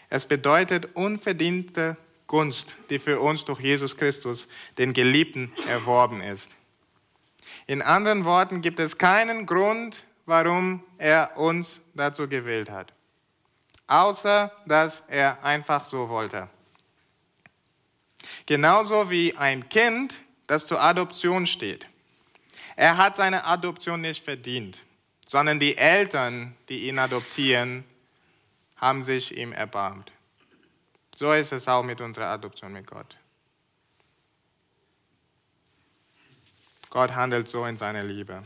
Es 0.09 0.27
bedeutet 0.27 0.95
unverdiente 0.95 1.97
Gunst, 2.27 2.75
die 2.91 2.99
für 2.99 3.19
uns 3.19 3.45
durch 3.45 3.61
Jesus 3.61 3.97
Christus, 3.97 4.47
den 4.77 4.93
Geliebten, 4.93 5.51
erworben 5.67 6.21
ist. 6.21 6.55
In 7.65 7.81
anderen 7.81 8.25
Worten 8.25 8.61
gibt 8.61 8.79
es 8.79 8.99
keinen 8.99 9.47
Grund, 9.47 10.05
warum 10.31 10.81
er 10.97 11.35
uns 11.35 11.81
dazu 11.93 12.25
gewählt 12.25 12.69
hat, 12.69 12.93
außer 13.87 14.49
dass 14.65 15.03
er 15.09 15.43
einfach 15.43 15.83
so 15.83 16.07
wollte. 16.07 16.47
Genauso 18.45 19.09
wie 19.09 19.35
ein 19.35 19.67
Kind, 19.67 20.13
das 20.47 20.65
zur 20.65 20.81
Adoption 20.81 21.45
steht. 21.47 21.85
Er 22.77 22.95
hat 22.95 23.17
seine 23.17 23.43
Adoption 23.43 23.99
nicht 23.99 24.23
verdient, 24.23 24.81
sondern 25.27 25.59
die 25.59 25.75
Eltern, 25.75 26.55
die 26.69 26.87
ihn 26.87 26.97
adoptieren, 26.97 27.83
haben 28.77 29.03
sich 29.03 29.35
ihm 29.35 29.51
erbarmt. 29.51 30.13
So 31.17 31.33
ist 31.33 31.51
es 31.51 31.67
auch 31.67 31.83
mit 31.83 31.99
unserer 31.99 32.27
Adoption 32.27 32.71
mit 32.71 32.87
Gott. 32.87 33.17
Gott 36.89 37.11
handelt 37.15 37.49
so 37.49 37.65
in 37.65 37.75
seiner 37.75 38.03
Liebe. 38.03 38.41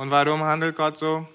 Und 0.00 0.10
warum 0.10 0.42
handelt 0.42 0.76
Gott 0.76 0.96
so? 0.96 1.28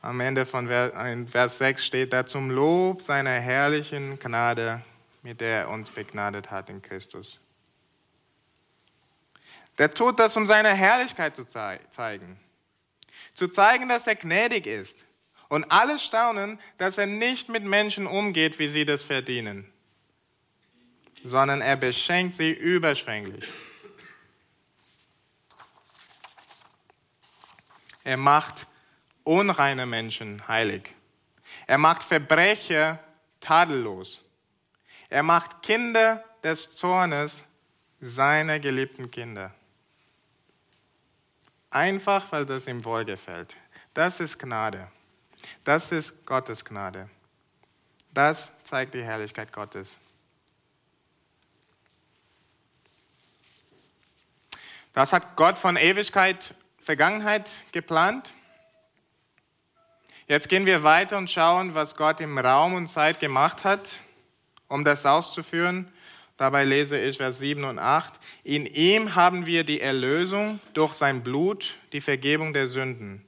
Am 0.00 0.18
Ende 0.18 0.44
von 0.44 0.66
Vers 0.66 1.58
6 1.58 1.86
steht 1.86 2.12
da 2.12 2.26
zum 2.26 2.50
Lob 2.50 3.00
seiner 3.00 3.38
herrlichen 3.38 4.18
Gnade, 4.18 4.82
mit 5.22 5.40
der 5.40 5.58
er 5.60 5.68
uns 5.68 5.90
begnadet 5.90 6.50
hat 6.50 6.68
in 6.68 6.82
Christus. 6.82 7.38
Der 9.78 9.94
tut 9.94 10.18
das, 10.18 10.36
um 10.36 10.44
seine 10.44 10.70
Herrlichkeit 10.70 11.36
zu 11.36 11.46
zeigen. 11.46 12.40
Zu 13.34 13.46
zeigen, 13.46 13.88
dass 13.88 14.08
er 14.08 14.16
gnädig 14.16 14.66
ist. 14.66 15.04
Und 15.48 15.70
alle 15.70 16.00
staunen, 16.00 16.58
dass 16.76 16.98
er 16.98 17.06
nicht 17.06 17.50
mit 17.50 17.62
Menschen 17.62 18.08
umgeht, 18.08 18.58
wie 18.58 18.66
sie 18.66 18.84
das 18.84 19.04
verdienen, 19.04 19.72
sondern 21.22 21.60
er 21.60 21.76
beschenkt 21.76 22.34
sie 22.34 22.50
überschwänglich. 22.50 23.46
Er 28.04 28.16
macht 28.16 28.66
unreine 29.24 29.86
Menschen 29.86 30.46
heilig. 30.48 30.94
Er 31.66 31.78
macht 31.78 32.02
Verbrecher 32.02 32.98
tadellos. 33.40 34.20
Er 35.08 35.22
macht 35.22 35.62
Kinder 35.62 36.24
des 36.42 36.74
Zornes 36.76 37.44
seine 38.00 38.60
geliebten 38.60 39.10
Kinder. 39.10 39.54
Einfach, 41.70 42.30
weil 42.32 42.44
das 42.44 42.66
ihm 42.66 42.84
wohlgefällt. 42.84 43.54
Das 43.94 44.20
ist 44.20 44.38
Gnade. 44.38 44.88
Das 45.64 45.92
ist 45.92 46.26
Gottes 46.26 46.64
Gnade. 46.64 47.08
Das 48.12 48.50
zeigt 48.64 48.94
die 48.94 49.02
Herrlichkeit 49.02 49.52
Gottes. 49.52 49.96
Das 54.92 55.12
hat 55.12 55.36
Gott 55.36 55.56
von 55.56 55.76
Ewigkeit, 55.76 56.54
Vergangenheit 56.82 57.48
geplant. 57.70 58.32
Jetzt 60.26 60.48
gehen 60.48 60.66
wir 60.66 60.82
weiter 60.82 61.16
und 61.16 61.30
schauen, 61.30 61.76
was 61.76 61.94
Gott 61.94 62.20
im 62.20 62.36
Raum 62.36 62.74
und 62.74 62.88
Zeit 62.88 63.20
gemacht 63.20 63.62
hat, 63.62 63.88
um 64.66 64.84
das 64.84 65.06
auszuführen. 65.06 65.86
Dabei 66.36 66.64
lese 66.64 66.98
ich 66.98 67.18
Vers 67.18 67.38
7 67.38 67.62
und 67.62 67.78
8. 67.78 68.14
In 68.42 68.66
ihm 68.66 69.14
haben 69.14 69.46
wir 69.46 69.62
die 69.62 69.80
Erlösung 69.80 70.58
durch 70.74 70.94
sein 70.94 71.22
Blut, 71.22 71.76
die 71.92 72.00
Vergebung 72.00 72.52
der 72.52 72.66
Sünden. 72.66 73.24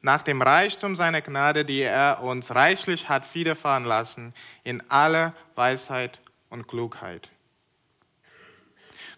Nach 0.00 0.22
dem 0.22 0.42
Reichtum 0.42 0.96
seiner 0.96 1.20
Gnade, 1.20 1.64
die 1.64 1.82
er 1.82 2.20
uns 2.20 2.56
reichlich 2.56 3.08
hat 3.08 3.32
widerfahren 3.32 3.84
lassen, 3.84 4.34
in 4.64 4.82
aller 4.90 5.34
Weisheit 5.54 6.20
und 6.50 6.66
Klugheit. 6.66 7.30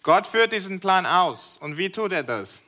Gott 0.03 0.27
führt 0.27 0.53
diesen 0.53 0.81
Plan 0.81 1.07
aus. 1.07 1.57
Und 1.61 1.79
wie 1.79 1.91
tut 1.91 2.13
er 2.13 2.25
das? 2.25 2.61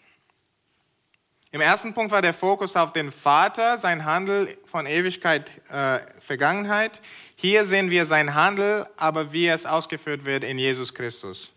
Im 1.55 1.61
ersten 1.61 1.93
Punkt 1.93 2.11
war 2.11 2.23
der 2.23 2.33
Fokus 2.33 2.77
auf 2.77 2.95
den 2.95 3.13
Vater, 3.13 3.77
sein 3.77 4.07
Handel 4.07 4.57
von 4.65 4.87
Ewigkeit, 4.87 5.51
äh, 5.71 5.99
Vergangenheit. 6.23 6.99
Hier 7.37 7.67
sehen 7.67 7.91
wir 7.91 8.07
sein 8.07 8.35
Handel, 8.35 8.87
aber 8.97 9.35
wie 9.35 9.49
es 9.49 9.67
ausgeführt 9.67 10.25
wird 10.25 10.45
in 10.45 10.59
Jesus 10.59 10.95
Christus. 10.95 11.51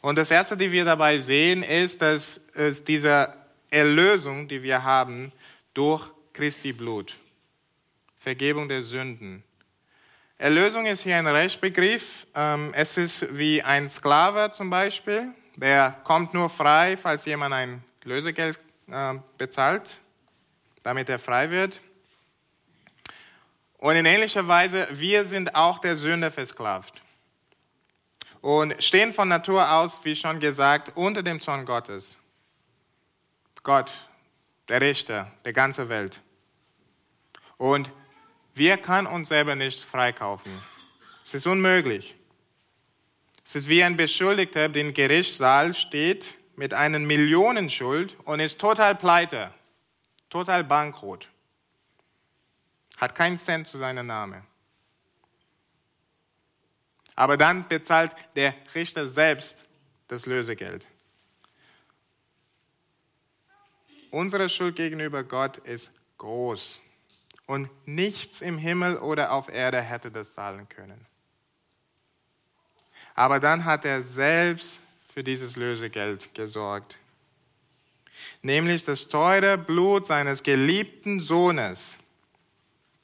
Und 0.00 0.18
das 0.18 0.32
Erste, 0.32 0.56
die 0.56 0.72
wir 0.72 0.84
dabei 0.84 1.20
sehen, 1.20 1.62
ist, 1.62 2.02
dass 2.02 2.40
es 2.54 2.82
diese 2.82 3.32
Erlösung, 3.70 4.48
die 4.48 4.64
wir 4.64 4.82
haben, 4.82 5.30
durch 5.74 6.04
Christi 6.32 6.72
Blut. 6.72 7.14
Vergebung 8.18 8.68
der 8.68 8.82
Sünden. 8.82 9.44
Erlösung 10.38 10.86
ist 10.86 11.04
hier 11.04 11.18
ein 11.18 11.28
Rechtsbegriff. 11.28 12.26
Ähm, 12.34 12.72
es 12.74 12.96
ist 12.96 13.38
wie 13.38 13.62
ein 13.62 13.88
Sklave 13.88 14.50
zum 14.50 14.70
Beispiel. 14.70 15.28
Der 15.54 16.00
kommt 16.02 16.34
nur 16.34 16.50
frei, 16.50 16.96
falls 16.96 17.24
jemand 17.26 17.54
ein 17.54 17.84
Lösegeld 18.02 18.58
bezahlt, 19.38 19.88
damit 20.82 21.08
er 21.08 21.18
frei 21.18 21.50
wird. 21.50 21.80
Und 23.78 23.96
in 23.96 24.06
ähnlicher 24.06 24.46
Weise, 24.46 24.86
wir 24.92 25.24
sind 25.24 25.54
auch 25.54 25.80
der 25.80 25.96
Sünde 25.96 26.30
versklavt. 26.30 27.00
Und 28.40 28.82
stehen 28.82 29.12
von 29.12 29.28
Natur 29.28 29.72
aus, 29.72 30.04
wie 30.04 30.16
schon 30.16 30.40
gesagt, 30.40 30.92
unter 30.96 31.22
dem 31.22 31.40
Zorn 31.40 31.64
Gottes. 31.64 32.16
Gott, 33.62 33.90
der 34.68 34.80
Richter 34.80 35.30
der 35.44 35.52
ganzen 35.52 35.88
Welt. 35.88 36.20
Und 37.56 37.90
wir 38.54 38.76
können 38.76 39.06
uns 39.06 39.28
selber 39.28 39.54
nicht 39.54 39.84
freikaufen. 39.84 40.52
Es 41.24 41.34
ist 41.34 41.46
unmöglich. 41.46 42.14
Es 43.44 43.54
ist 43.54 43.68
wie 43.68 43.82
ein 43.82 43.96
Beschuldigter, 43.96 44.68
der 44.68 44.82
im 44.82 44.94
Gerichtssaal 44.94 45.74
steht 45.74 46.34
mit 46.56 46.74
einer 46.74 46.98
Millionenschuld 46.98 48.16
und 48.24 48.40
ist 48.40 48.60
total 48.60 48.94
pleite, 48.94 49.52
total 50.30 50.64
bankrott, 50.64 51.28
hat 52.96 53.14
keinen 53.14 53.38
Cent 53.38 53.66
zu 53.66 53.78
seinem 53.78 54.06
Namen. 54.06 54.42
Aber 57.14 57.36
dann 57.36 57.66
bezahlt 57.68 58.12
der 58.36 58.54
Richter 58.74 59.08
selbst 59.08 59.64
das 60.08 60.26
Lösegeld. 60.26 60.86
Unsere 64.10 64.48
Schuld 64.48 64.76
gegenüber 64.76 65.24
Gott 65.24 65.58
ist 65.58 65.90
groß 66.18 66.78
und 67.46 67.68
nichts 67.86 68.40
im 68.40 68.58
Himmel 68.58 68.98
oder 68.98 69.32
auf 69.32 69.48
Erde 69.48 69.80
hätte 69.80 70.10
das 70.10 70.34
zahlen 70.34 70.68
können. 70.68 71.06
Aber 73.14 73.40
dann 73.40 73.64
hat 73.64 73.84
er 73.84 74.02
selbst 74.02 74.80
für 75.12 75.22
dieses 75.22 75.56
Lösegeld 75.56 76.34
gesorgt. 76.34 76.98
Nämlich 78.40 78.84
das 78.84 79.08
teure 79.08 79.58
Blut 79.58 80.06
seines 80.06 80.42
geliebten 80.42 81.20
Sohnes. 81.20 81.96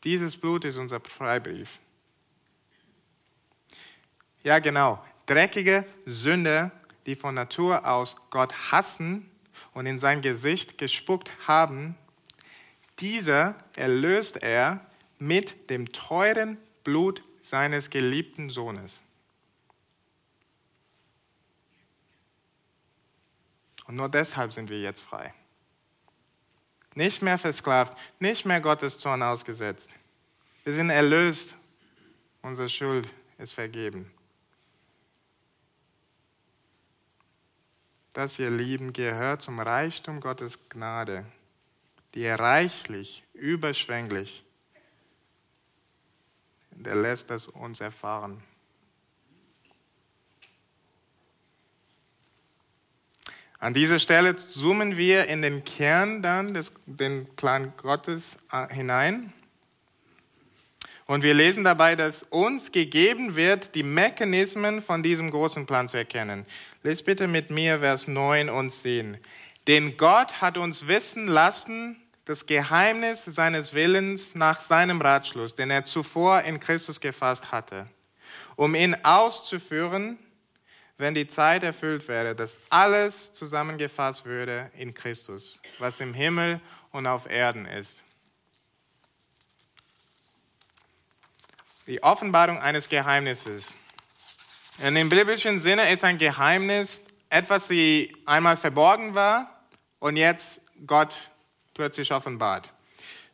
Dieses 0.05 0.37
Blut 0.37 0.64
ist 0.64 0.77
unser 0.77 1.01
Freibrief. 1.01 1.79
Ja, 4.42 4.59
genau. 4.59 5.05
Dreckige 5.27 5.85
Sünder, 6.07 6.71
die 7.05 7.16
von 7.16 7.35
Natur 7.35 7.87
aus 7.87 8.16
Gott 8.31 8.55
hassen 8.73 9.29
und 9.75 9.87
in 9.87 9.99
sein 9.99 10.23
Gesicht 10.23 10.79
gespuckt 10.79 11.31
haben, 11.47 11.97
dieser 13.01 13.55
erlöst 13.77 14.42
er 14.42 14.81
mit 15.18 15.68
dem 15.68 15.92
teuren 15.92 16.57
Blut 16.85 17.23
seines 17.42 17.90
geliebten 17.90 18.51
Sohnes. 18.51 19.01
Und 23.88 23.96
nur 23.96 24.09
deshalb 24.09 24.53
sind 24.53 24.70
wir 24.70 24.81
jetzt 24.81 25.01
frei. 25.01 25.35
Nicht 26.94 27.22
mehr 27.22 27.38
versklavt, 27.38 27.98
nicht 28.20 28.46
mehr 28.46 28.61
Gottes 28.61 28.98
Zorn 28.98 29.22
ausgesetzt. 29.22 29.94
Wir 30.64 30.74
sind 30.74 30.90
erlöst. 30.90 31.57
Unsere 32.42 32.68
Schuld 32.68 33.09
ist 33.38 33.55
vergeben. 33.55 34.11
das 38.18 38.37
ihr 38.40 38.51
Lieben 38.51 38.92
gehört 38.92 39.42
zum 39.42 39.61
Reichtum 39.61 40.20
Gottes 40.20 40.59
Gnade, 40.68 41.24
die 42.14 42.22
er 42.22 42.40
reichlich, 42.40 43.22
überschwänglich, 43.33 44.44
der 46.72 46.96
lässt 46.96 47.31
es 47.31 47.46
uns 47.46 47.81
erfahren. 47.81 48.42
An 53.61 53.75
dieser 53.75 53.99
Stelle 53.99 54.37
zoomen 54.37 54.97
wir 54.97 55.27
in 55.27 55.42
den 55.42 55.64
Kern 55.64 56.23
dann, 56.23 56.55
des, 56.55 56.73
den 56.87 57.27
Plan 57.35 57.73
Gottes 57.77 58.38
äh, 58.53 58.73
hinein. 58.73 59.33
Und 61.07 61.25
wir 61.25 61.35
lesen 61.35 61.64
dabei, 61.64 61.97
dass 61.97 62.23
uns 62.23 62.71
gegeben 62.71 63.35
wird, 63.35 63.75
die 63.75 63.83
Mechanismen 63.83 64.81
von 64.81 65.03
diesem 65.03 65.33
großen 65.33 65.66
Plan 65.66 65.88
zu 65.88 65.97
erkennen. 65.97 66.47
Lest 66.85 67.05
bitte 67.05 67.27
mit 67.27 67.51
mir 67.51 67.81
Vers 67.81 68.07
9 68.07 68.49
und 68.49 68.71
10. 68.71 69.18
Denn 69.66 69.97
Gott 69.97 70.40
hat 70.40 70.57
uns 70.57 70.87
wissen 70.87 71.27
lassen, 71.27 71.97
das 72.27 72.47
Geheimnis 72.47 73.25
seines 73.25 73.75
Willens 73.75 74.37
nach 74.37 74.61
seinem 74.61 75.01
Ratschluss, 75.01 75.57
den 75.57 75.71
er 75.71 75.85
zuvor 75.85 76.42
in 76.42 76.61
Christus 76.61 77.01
gefasst 77.01 77.51
hatte, 77.51 77.87
um 78.55 78.77
ihn 78.77 78.97
auszuführen, 79.03 80.18
wenn 80.99 81.15
die 81.15 81.29
Zeit 81.29 81.63
erfüllt 81.63 82.07
wäre, 82.09 82.35
dass 82.35 82.59
alles 82.69 83.33
zusammengefasst 83.33 84.25
würde 84.25 84.71
in 84.77 84.93
Christus, 84.93 85.63
was 85.79 86.01
im 86.01 86.13
Himmel 86.13 86.61
und 86.91 87.07
auf 87.07 87.31
Erden 87.31 87.67
ist. 87.67 88.03
Die 91.87 92.03
Offenbarung 92.03 92.59
eines 92.59 92.89
Geheimnisses. 92.89 93.73
In 94.81 94.95
dem 94.95 95.09
biblischen 95.09 95.59
Sinne 95.61 95.91
ist 95.91 96.05
ein 96.05 96.19
Geheimnis 96.19 97.05
etwas, 97.31 97.69
das 97.69 97.77
einmal 98.27 98.57
verborgen 98.57 99.15
war 99.15 99.65
und 100.01 100.17
jetzt 100.17 100.61
Gott 100.87 101.15
plötzlich 101.75 102.13
offenbart. 102.13 102.73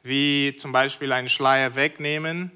Wie 0.03 0.55
zum 0.59 0.71
Beispiel 0.71 1.13
einen 1.13 1.31
Schleier 1.31 1.75
wegnehmen 1.75 2.53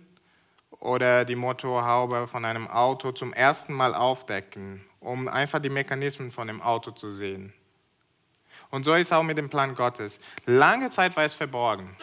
oder 0.71 1.25
die 1.25 1.35
Motorhaube 1.35 2.29
von 2.29 2.44
einem 2.44 2.68
Auto 2.68 3.12
zum 3.12 3.33
ersten 3.33 3.73
Mal 3.73 3.94
aufdecken 3.94 4.88
um 5.00 5.28
einfach 5.28 5.61
die 5.61 5.70
Mechanismen 5.70 6.32
von 6.32 6.48
dem 6.48 6.61
Auto 6.61 6.90
zu 6.90 7.12
sehen. 7.12 7.52
Und 8.70 8.84
so 8.84 8.94
ist 8.94 9.12
auch 9.12 9.22
mit 9.22 9.38
dem 9.38 9.48
Plan 9.48 9.74
Gottes. 9.74 10.20
Lange 10.44 10.90
Zeit 10.90 11.16
war 11.16 11.24
es 11.24 11.34
verborgen. 11.34 11.96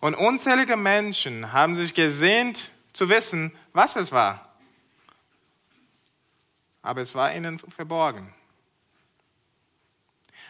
Und 0.00 0.14
unzählige 0.14 0.76
Menschen 0.76 1.52
haben 1.52 1.76
sich 1.76 1.94
gesehnt 1.94 2.70
zu 2.92 3.08
wissen, 3.08 3.52
was 3.72 3.96
es 3.96 4.12
war. 4.12 4.54
Aber 6.82 7.00
es 7.00 7.14
war 7.14 7.34
ihnen 7.34 7.58
verborgen. 7.58 8.32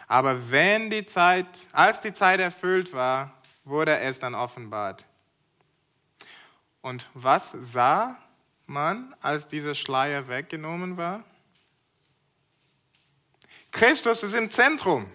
Aber 0.06 0.50
wenn 0.50 0.90
die 0.90 1.06
Zeit, 1.06 1.46
als 1.72 2.00
die 2.00 2.12
Zeit 2.12 2.40
erfüllt 2.40 2.92
war, 2.92 3.32
wurde 3.64 3.98
es 3.98 4.18
dann 4.20 4.34
offenbart. 4.34 5.04
Und 6.82 7.08
was 7.14 7.52
sah 7.52 8.16
man, 8.66 9.14
als 9.20 9.46
dieser 9.46 9.74
Schleier 9.74 10.29
weggenommen 10.29 10.96
war? 10.96 11.24
Christus 13.70 14.22
ist 14.22 14.35
im 14.35 14.50
Zentrum. 14.50 15.11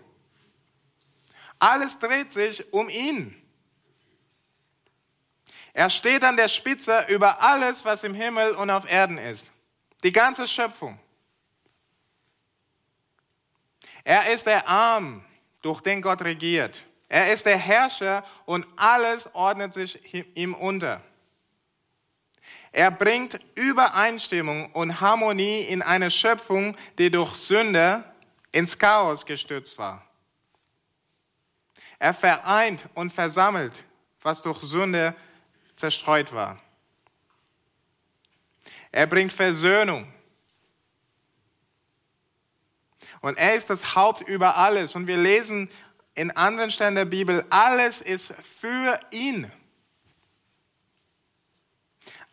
Alles 1.60 2.00
dreht 2.00 2.32
sich 2.32 2.74
um 2.74 2.90
ihn. 2.90 3.36
Er 5.74 5.90
steht 5.90 6.24
an 6.24 6.36
der 6.36 6.48
Spitze 6.48 7.06
über 7.10 7.42
alles, 7.42 7.86
was 7.86 8.04
im 8.04 8.14
Himmel 8.14 8.52
und 8.52 8.70
auf 8.70 8.90
Erden 8.90 9.18
ist. 9.18 9.50
Die 10.04 10.12
ganze 10.12 10.48
Schöpfung. 10.48 11.00
Er 14.04 14.34
ist 14.34 14.46
der 14.46 14.68
Arm, 14.68 15.24
durch 15.62 15.82
den 15.82 16.02
Gott 16.02 16.22
regiert. 16.22 16.86
Er 17.10 17.32
ist 17.34 17.46
der 17.46 17.58
Herrscher 17.58 18.24
und 18.46 18.66
alles 18.76 19.34
ordnet 19.34 19.74
sich 19.74 20.00
ihm 20.36 20.54
unter. 20.54 21.02
Er 22.72 22.92
bringt 22.92 23.40
Übereinstimmung 23.56 24.72
und 24.74 25.02
Harmonie 25.02 25.62
in 25.62 25.82
eine 25.82 26.12
Schöpfung, 26.12 26.78
die 26.98 27.10
durch 27.10 27.36
Sünde 27.36 28.04
ins 28.52 28.78
Chaos 28.78 29.26
gestürzt 29.26 29.78
war. 29.78 30.06
Er 31.98 32.14
vereint 32.14 32.86
und 32.94 33.12
versammelt, 33.12 33.84
was 34.22 34.42
durch 34.42 34.62
Sünde 34.62 35.16
zerstreut 35.76 36.32
war. 36.34 36.58
Er 38.92 39.08
bringt 39.08 39.34
Versöhnung. 39.34 40.12
Und 43.22 43.38
er 43.38 43.56
ist 43.56 43.70
das 43.70 43.96
Haupt 43.96 44.22
über 44.22 44.58
alles. 44.58 44.96
Und 44.96 45.08
wir 45.08 45.18
lesen 45.18 45.70
in 46.16 46.32
anderen 46.32 46.72
Stellen 46.72 46.96
der 46.96 47.06
Bibel, 47.06 47.46
alles 47.50 48.02
ist 48.02 48.34
für 48.60 49.00
ihn. 49.12 49.52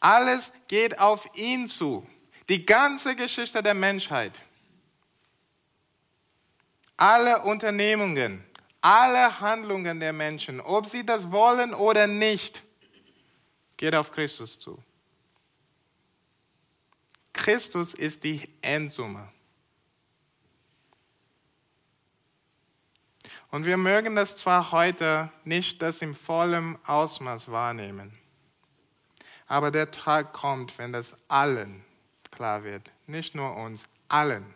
Alles 0.00 0.52
geht 0.68 0.98
auf 0.98 1.28
ihn 1.34 1.68
zu. 1.68 2.06
Die 2.48 2.64
ganze 2.64 3.16
Geschichte 3.16 3.62
der 3.62 3.74
Menschheit. 3.74 4.42
Alle 6.96 7.42
Unternehmungen, 7.42 8.44
alle 8.80 9.40
Handlungen 9.40 10.00
der 10.00 10.12
Menschen, 10.12 10.60
ob 10.60 10.86
sie 10.86 11.04
das 11.04 11.30
wollen 11.30 11.74
oder 11.74 12.06
nicht, 12.06 12.62
geht 13.76 13.94
auf 13.94 14.12
Christus 14.12 14.58
zu. 14.58 14.82
Christus 17.32 17.92
ist 17.92 18.24
die 18.24 18.48
Endsumme. 18.62 19.28
Und 23.50 23.64
wir 23.64 23.76
mögen 23.76 24.16
das 24.16 24.36
zwar 24.36 24.72
heute 24.72 25.30
nicht 25.44 25.80
das 25.82 26.02
im 26.02 26.14
vollen 26.14 26.78
Ausmaß 26.86 27.50
wahrnehmen. 27.50 28.18
Aber 29.46 29.70
der 29.70 29.90
Tag 29.90 30.32
kommt, 30.32 30.76
wenn 30.78 30.92
das 30.92 31.16
allen 31.28 31.84
klar 32.30 32.64
wird. 32.64 32.90
Nicht 33.06 33.34
nur 33.34 33.56
uns, 33.56 33.82
allen. 34.08 34.54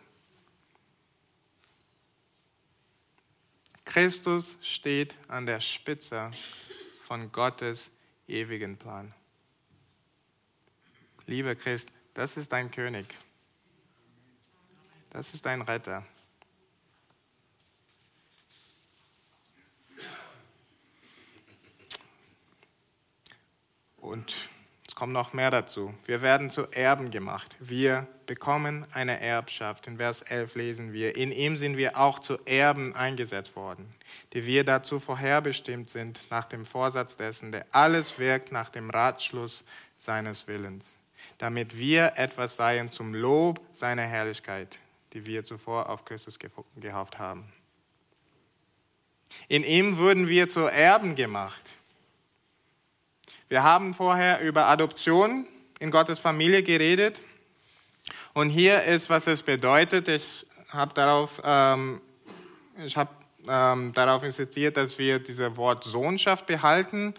Christus 3.85 4.57
steht 4.61 5.15
an 5.27 5.45
der 5.45 5.59
Spitze 5.59 6.31
von 7.01 7.31
Gottes 7.31 7.91
ewigen 8.27 8.77
Plan. 8.77 9.13
Lieber 11.25 11.55
Christ, 11.55 11.91
das 12.13 12.37
ist 12.37 12.51
dein 12.51 12.71
König. 12.71 13.05
Das 15.09 15.33
ist 15.33 15.45
dein 15.45 15.61
Retter. 15.61 16.05
Und 23.97 24.49
kommt 25.01 25.13
noch 25.13 25.33
mehr 25.33 25.49
dazu. 25.49 25.91
Wir 26.05 26.21
werden 26.21 26.51
zu 26.51 26.67
Erben 26.69 27.09
gemacht. 27.09 27.55
Wir 27.59 28.07
bekommen 28.27 28.85
eine 28.93 29.19
Erbschaft. 29.19 29.87
In 29.87 29.97
Vers 29.97 30.21
11 30.21 30.53
lesen 30.53 30.93
wir, 30.93 31.15
in 31.15 31.31
ihm 31.31 31.57
sind 31.57 31.75
wir 31.75 31.97
auch 31.97 32.19
zu 32.19 32.37
Erben 32.45 32.95
eingesetzt 32.95 33.55
worden, 33.55 33.95
die 34.33 34.45
wir 34.45 34.63
dazu 34.63 34.99
vorherbestimmt 34.99 35.89
sind, 35.89 36.19
nach 36.29 36.45
dem 36.45 36.65
Vorsatz 36.65 37.17
dessen, 37.17 37.51
der 37.51 37.65
alles 37.71 38.19
wirkt 38.19 38.51
nach 38.51 38.69
dem 38.69 38.91
Ratschluss 38.91 39.65
seines 39.97 40.47
Willens, 40.47 40.93
damit 41.39 41.79
wir 41.79 42.13
etwas 42.17 42.55
seien 42.55 42.91
zum 42.91 43.15
Lob 43.15 43.59
seiner 43.73 44.03
Herrlichkeit, 44.03 44.77
die 45.13 45.25
wir 45.25 45.43
zuvor 45.43 45.89
auf 45.89 46.05
Christus 46.05 46.37
gehofft 46.75 47.17
haben. 47.17 47.51
In 49.47 49.63
ihm 49.63 49.97
wurden 49.97 50.27
wir 50.27 50.47
zu 50.47 50.59
Erben 50.59 51.15
gemacht. 51.15 51.71
Wir 53.51 53.63
haben 53.63 53.93
vorher 53.93 54.39
über 54.39 54.67
Adoption 54.67 55.45
in 55.79 55.91
Gottes 55.91 56.19
Familie 56.19 56.63
geredet. 56.63 57.19
Und 58.33 58.49
hier 58.49 58.83
ist, 58.83 59.09
was 59.09 59.27
es 59.27 59.43
bedeutet. 59.43 60.07
Ich 60.07 60.45
habe 60.69 60.93
darauf, 60.93 61.41
ähm, 61.43 61.99
hab, 62.95 63.13
ähm, 63.49 63.91
darauf 63.91 64.23
insistiert, 64.23 64.77
dass 64.77 64.97
wir 64.97 65.19
dieses 65.19 65.57
Wort 65.57 65.83
Sohnschaft 65.83 66.45
behalten, 66.45 67.13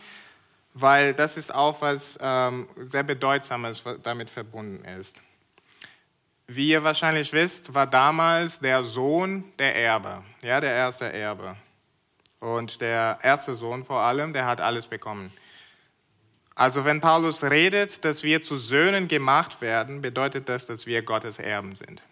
weil 0.72 1.12
das 1.12 1.36
ist 1.36 1.54
auch 1.54 1.82
was 1.82 2.18
ähm, 2.18 2.66
sehr 2.78 3.02
Bedeutsames, 3.02 3.84
was 3.84 3.98
damit 4.02 4.30
verbunden 4.30 4.86
ist. 4.86 5.20
Wie 6.46 6.70
ihr 6.70 6.82
wahrscheinlich 6.82 7.30
wisst, 7.34 7.74
war 7.74 7.86
damals 7.86 8.58
der 8.58 8.84
Sohn 8.84 9.44
der 9.58 9.76
Erbe, 9.76 10.22
ja, 10.42 10.62
der 10.62 10.72
erste 10.72 11.12
Erbe. 11.12 11.56
Und 12.40 12.80
der 12.80 13.18
erste 13.22 13.54
Sohn 13.54 13.84
vor 13.84 14.00
allem, 14.00 14.32
der 14.32 14.46
hat 14.46 14.62
alles 14.62 14.86
bekommen. 14.86 15.30
Also 16.54 16.84
wenn 16.84 17.00
Paulus 17.00 17.42
redet, 17.42 18.04
dass 18.04 18.22
wir 18.22 18.42
zu 18.42 18.58
Söhnen 18.58 19.08
gemacht 19.08 19.60
werden, 19.60 20.02
bedeutet 20.02 20.48
das, 20.48 20.66
dass 20.66 20.86
wir 20.86 21.02
Gottes 21.02 21.38
Erben 21.38 21.74
sind. 21.74 22.02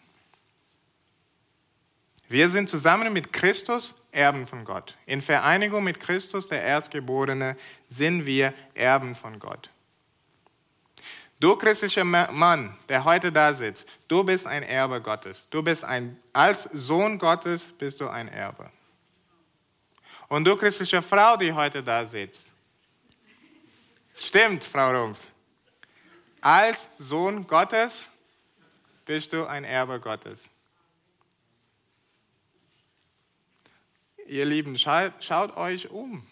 Wir 2.29 2.49
sind 2.49 2.69
zusammen 2.69 3.13
mit 3.13 3.33
Christus 3.33 3.95
Erben 4.13 4.47
von 4.47 4.65
Gott. 4.65 4.97
In 5.05 5.21
Vereinigung 5.21 5.83
mit 5.83 5.99
Christus, 5.99 6.49
der 6.49 6.63
Erstgeborene, 6.63 7.57
sind 7.89 8.25
wir 8.25 8.55
Erben 8.75 9.17
von 9.17 9.39
Gott. 9.41 9.69
Du 11.41 11.57
christlicher 11.57 12.05
Mann, 12.05 12.77
der 12.89 13.03
heute 13.05 13.33
da 13.33 13.53
sitzt, 13.53 13.89
du 14.09 14.23
bist 14.23 14.47
ein 14.47 14.63
Erbe 14.63 15.01
Gottes. 15.01 15.49
Du 15.51 15.63
bist 15.63 15.83
ein, 15.83 16.19
als 16.33 16.69
Sohn 16.73 17.19
Gottes 17.19 17.73
bist 17.79 18.01
du 18.01 18.09
ein 18.09 18.29
Erbe. 18.29 18.71
Und 20.29 20.45
du 20.45 20.55
christliche 20.55 21.03
Frau, 21.03 21.37
die 21.37 21.53
heute 21.53 21.83
da 21.83 22.07
sitzt. 22.07 22.50
Stimmt, 24.23 24.65
Frau 24.65 24.91
Rumpf. 24.91 25.29
Als 26.43 26.89
Sohn 26.99 27.47
Gottes 27.47 28.07
bist 29.07 29.33
du 29.33 29.47
ein 29.47 29.65
Erbe 29.65 29.99
Gottes. 29.99 30.41
Ihr 34.27 34.45
Lieben, 34.45 34.79
schaut, 34.79 35.13
schaut 35.21 35.57
euch 35.57 35.91
um. 35.91 36.27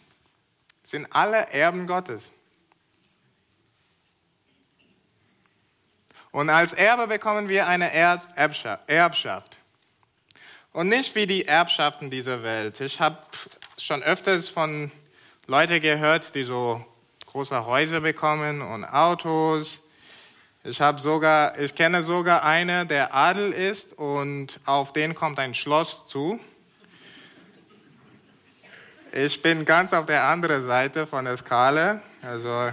Sind 0.83 1.07
alle 1.11 1.49
Erben 1.49 1.87
Gottes. 1.87 2.31
Und 6.31 6.51
als 6.51 6.75
Erbe 6.75 7.07
bekommen 7.07 7.49
wir 7.49 7.67
eine 7.67 7.91
Erbschaft. 7.91 9.57
Und 10.73 10.89
nicht 10.89 11.15
wie 11.15 11.27
die 11.27 11.47
Erbschaften 11.47 12.11
dieser 12.11 12.43
Welt. 12.43 12.81
Ich 12.81 13.01
habe 13.01 13.19
schon 13.79 14.03
öfters 14.03 14.49
von 14.49 14.93
Leuten 15.47 15.81
gehört, 15.81 16.35
die 16.35 16.45
so 16.45 16.85
große 17.33 17.67
Häuser 17.67 18.01
bekommen 18.01 18.63
und 18.63 18.87
Autos. 18.87 19.81
Ich 20.65 20.81
sogar, 20.99 21.59
ich 21.59 21.75
kenne 21.75 22.03
sogar 22.03 22.43
eine, 22.43 22.87
der 22.87 23.15
Adel 23.15 23.53
ist 23.53 23.93
und 23.93 24.59
auf 24.65 24.95
den 24.95 25.15
kommt 25.15 25.39
ein 25.39 25.53
Schloss 25.53 26.07
zu. 26.07 26.41
Ich 29.13 29.43
bin 29.43 29.67
ganz 29.67 29.93
auf 29.93 30.07
der 30.07 30.25
anderen 30.25 30.67
Seite 30.67 31.07
von 31.07 31.27
der 31.27 31.37
Skala. 31.37 32.01
Also 32.23 32.71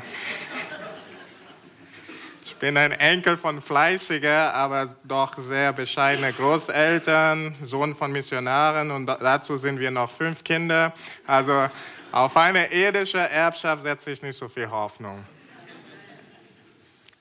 ich 2.45 2.55
bin 2.55 2.77
ein 2.77 2.93
Enkel 2.93 3.35
von 3.35 3.61
fleißiger, 3.61 4.53
aber 4.53 4.95
doch 5.03 5.37
sehr 5.37 5.73
bescheidener 5.73 6.31
Großeltern, 6.31 7.55
Sohn 7.61 7.93
von 7.93 8.09
Missionaren 8.09 8.91
und 8.91 9.05
dazu 9.05 9.57
sind 9.57 9.79
wir 9.79 9.91
noch 9.91 10.09
fünf 10.09 10.45
Kinder. 10.45 10.93
Also 11.27 11.69
auf 12.15 12.37
eine 12.37 12.71
irdische 12.71 13.17
Erbschaft 13.17 13.81
setze 13.81 14.09
ich 14.09 14.21
nicht 14.21 14.37
so 14.37 14.47
viel 14.47 14.71
Hoffnung. 14.71 15.25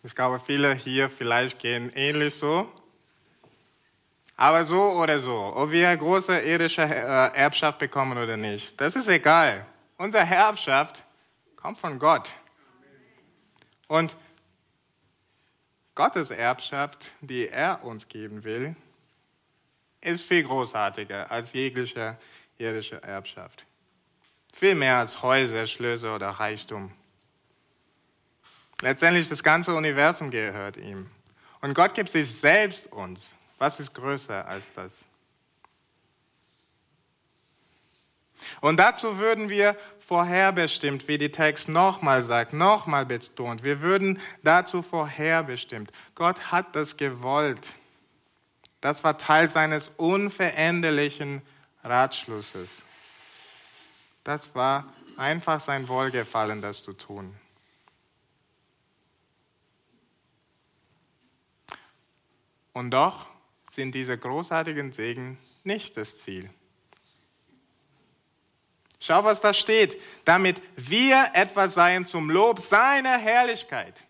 Ich 0.05 0.15
glaube, 0.15 0.39
viele 0.39 0.73
hier 0.73 1.11
vielleicht 1.11 1.59
gehen 1.59 1.91
ähnlich 1.97 2.37
so. 2.37 2.73
Aber 4.37 4.65
so 4.65 4.93
oder 4.93 5.19
so, 5.19 5.53
ob 5.57 5.73
wir 5.73 5.97
große 5.97 6.39
irdische 6.39 6.83
äh, 6.83 7.37
Erbschaft 7.37 7.81
bekommen 7.81 8.17
oder 8.17 8.37
nicht, 8.37 8.81
das 8.81 8.95
ist 8.95 9.09
egal. 9.09 9.67
Unsere 9.97 10.23
Erbschaft 10.33 11.03
kommt 11.57 11.81
von 11.81 11.99
Gott. 11.99 12.33
Und 13.89 14.15
Gottes 15.97 16.31
Erbschaft, 16.31 17.11
die 17.21 17.49
er 17.49 17.83
uns 17.83 18.07
geben 18.07 18.45
will, 18.45 18.77
ist 20.01 20.23
viel 20.23 20.45
großartiger 20.45 21.29
als 21.33 21.53
jegliche 21.53 22.17
irdische 22.59 23.03
Erbschaft. 23.03 23.65
Viel 24.55 24.77
mehr 24.77 24.99
als 24.99 25.21
Häuser, 25.21 25.67
Schlösser 25.67 26.15
oder 26.15 26.29
Reichtum. 26.29 26.93
Letztendlich 28.83 29.29
das 29.29 29.43
ganze 29.43 29.75
Universum 29.75 30.31
gehört 30.31 30.77
ihm. 30.77 31.11
Und 31.61 31.75
Gott 31.75 31.93
gibt 31.95 32.09
sich 32.09 32.33
selbst 32.33 32.93
uns. 32.93 33.23
Was 33.59 33.81
ist 33.81 33.95
größer 33.95 34.47
als 34.47 34.73
das? 34.73 35.05
Und 38.61 38.77
dazu 38.77 39.19
würden 39.19 39.49
wir 39.49 39.77
vorherbestimmt, 40.07 41.09
wie 41.09 41.19
die 41.19 41.33
Text 41.33 41.69
nochmal 41.69 42.25
sagt, 42.25 42.53
nochmal 42.53 43.07
betont. 43.07 43.65
Wir 43.65 43.81
würden 43.81 44.21
dazu 44.45 44.83
vorherbestimmt. 44.83 45.91
Gott 46.15 46.53
hat 46.53 46.77
das 46.77 46.97
gewollt. 46.97 47.75
Das 48.81 49.03
war 49.03 49.19
Teil 49.19 49.49
seines 49.49 49.89
unveränderlichen 49.97 51.43
Ratschlusses. 51.83 52.84
Das 54.25 54.55
war 54.55 54.93
einfach 55.17 55.61
sein 55.61 55.87
Wohlgefallen, 55.87 56.63
das 56.63 56.83
zu 56.83 56.95
tun. 56.95 57.37
Und 62.73 62.91
doch 62.91 63.27
sind 63.71 63.95
diese 63.95 64.19
großartigen 64.19 64.93
Segen 64.93 65.39
nicht 65.63 65.97
das 65.97 66.21
Ziel. 66.23 66.51
Schau, 68.99 69.23
was 69.23 69.41
da 69.41 69.53
steht. 69.53 70.01
Damit 70.25 70.63
wir 70.77 71.31
etwas 71.35 71.75
seien 71.75 72.07
zum 72.07 72.31
Lob 72.31 72.61
seiner 72.61 73.19
Herrlichkeit. 73.19 74.03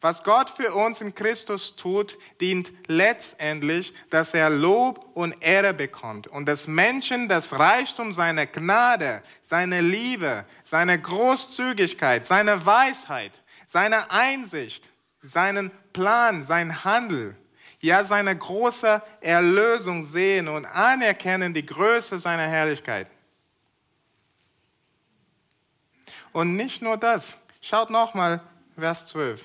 Was 0.00 0.22
Gott 0.24 0.48
für 0.48 0.72
uns 0.74 1.00
in 1.00 1.14
Christus 1.14 1.76
tut, 1.76 2.16
dient 2.40 2.72
letztendlich, 2.86 3.92
dass 4.08 4.32
er 4.32 4.48
Lob 4.48 5.10
und 5.14 5.36
Ehre 5.44 5.74
bekommt 5.74 6.26
und 6.26 6.46
dass 6.46 6.66
Menschen 6.66 7.28
das 7.28 7.58
Reichtum 7.58 8.12
seiner 8.12 8.46
Gnade, 8.46 9.22
seine 9.42 9.82
Liebe, 9.82 10.46
seine 10.64 10.98
Großzügigkeit, 10.98 12.24
seine 12.24 12.64
Weisheit, 12.64 13.32
seine 13.66 14.10
Einsicht, 14.10 14.88
seinen 15.22 15.70
Plan, 15.92 16.44
sein 16.44 16.84
Handel 16.84 17.36
ja 17.80 18.04
seine 18.04 18.36
große 18.36 19.02
Erlösung 19.20 20.02
sehen 20.02 20.48
und 20.48 20.66
anerkennen 20.66 21.54
die 21.54 21.64
Größe 21.64 22.18
seiner 22.18 22.46
Herrlichkeit. 22.46 23.08
Und 26.32 26.54
nicht 26.54 26.82
nur 26.82 26.96
das. 26.96 27.36
Schaut 27.60 27.90
nochmal 27.90 28.40
Vers 28.78 29.06
12. 29.06 29.44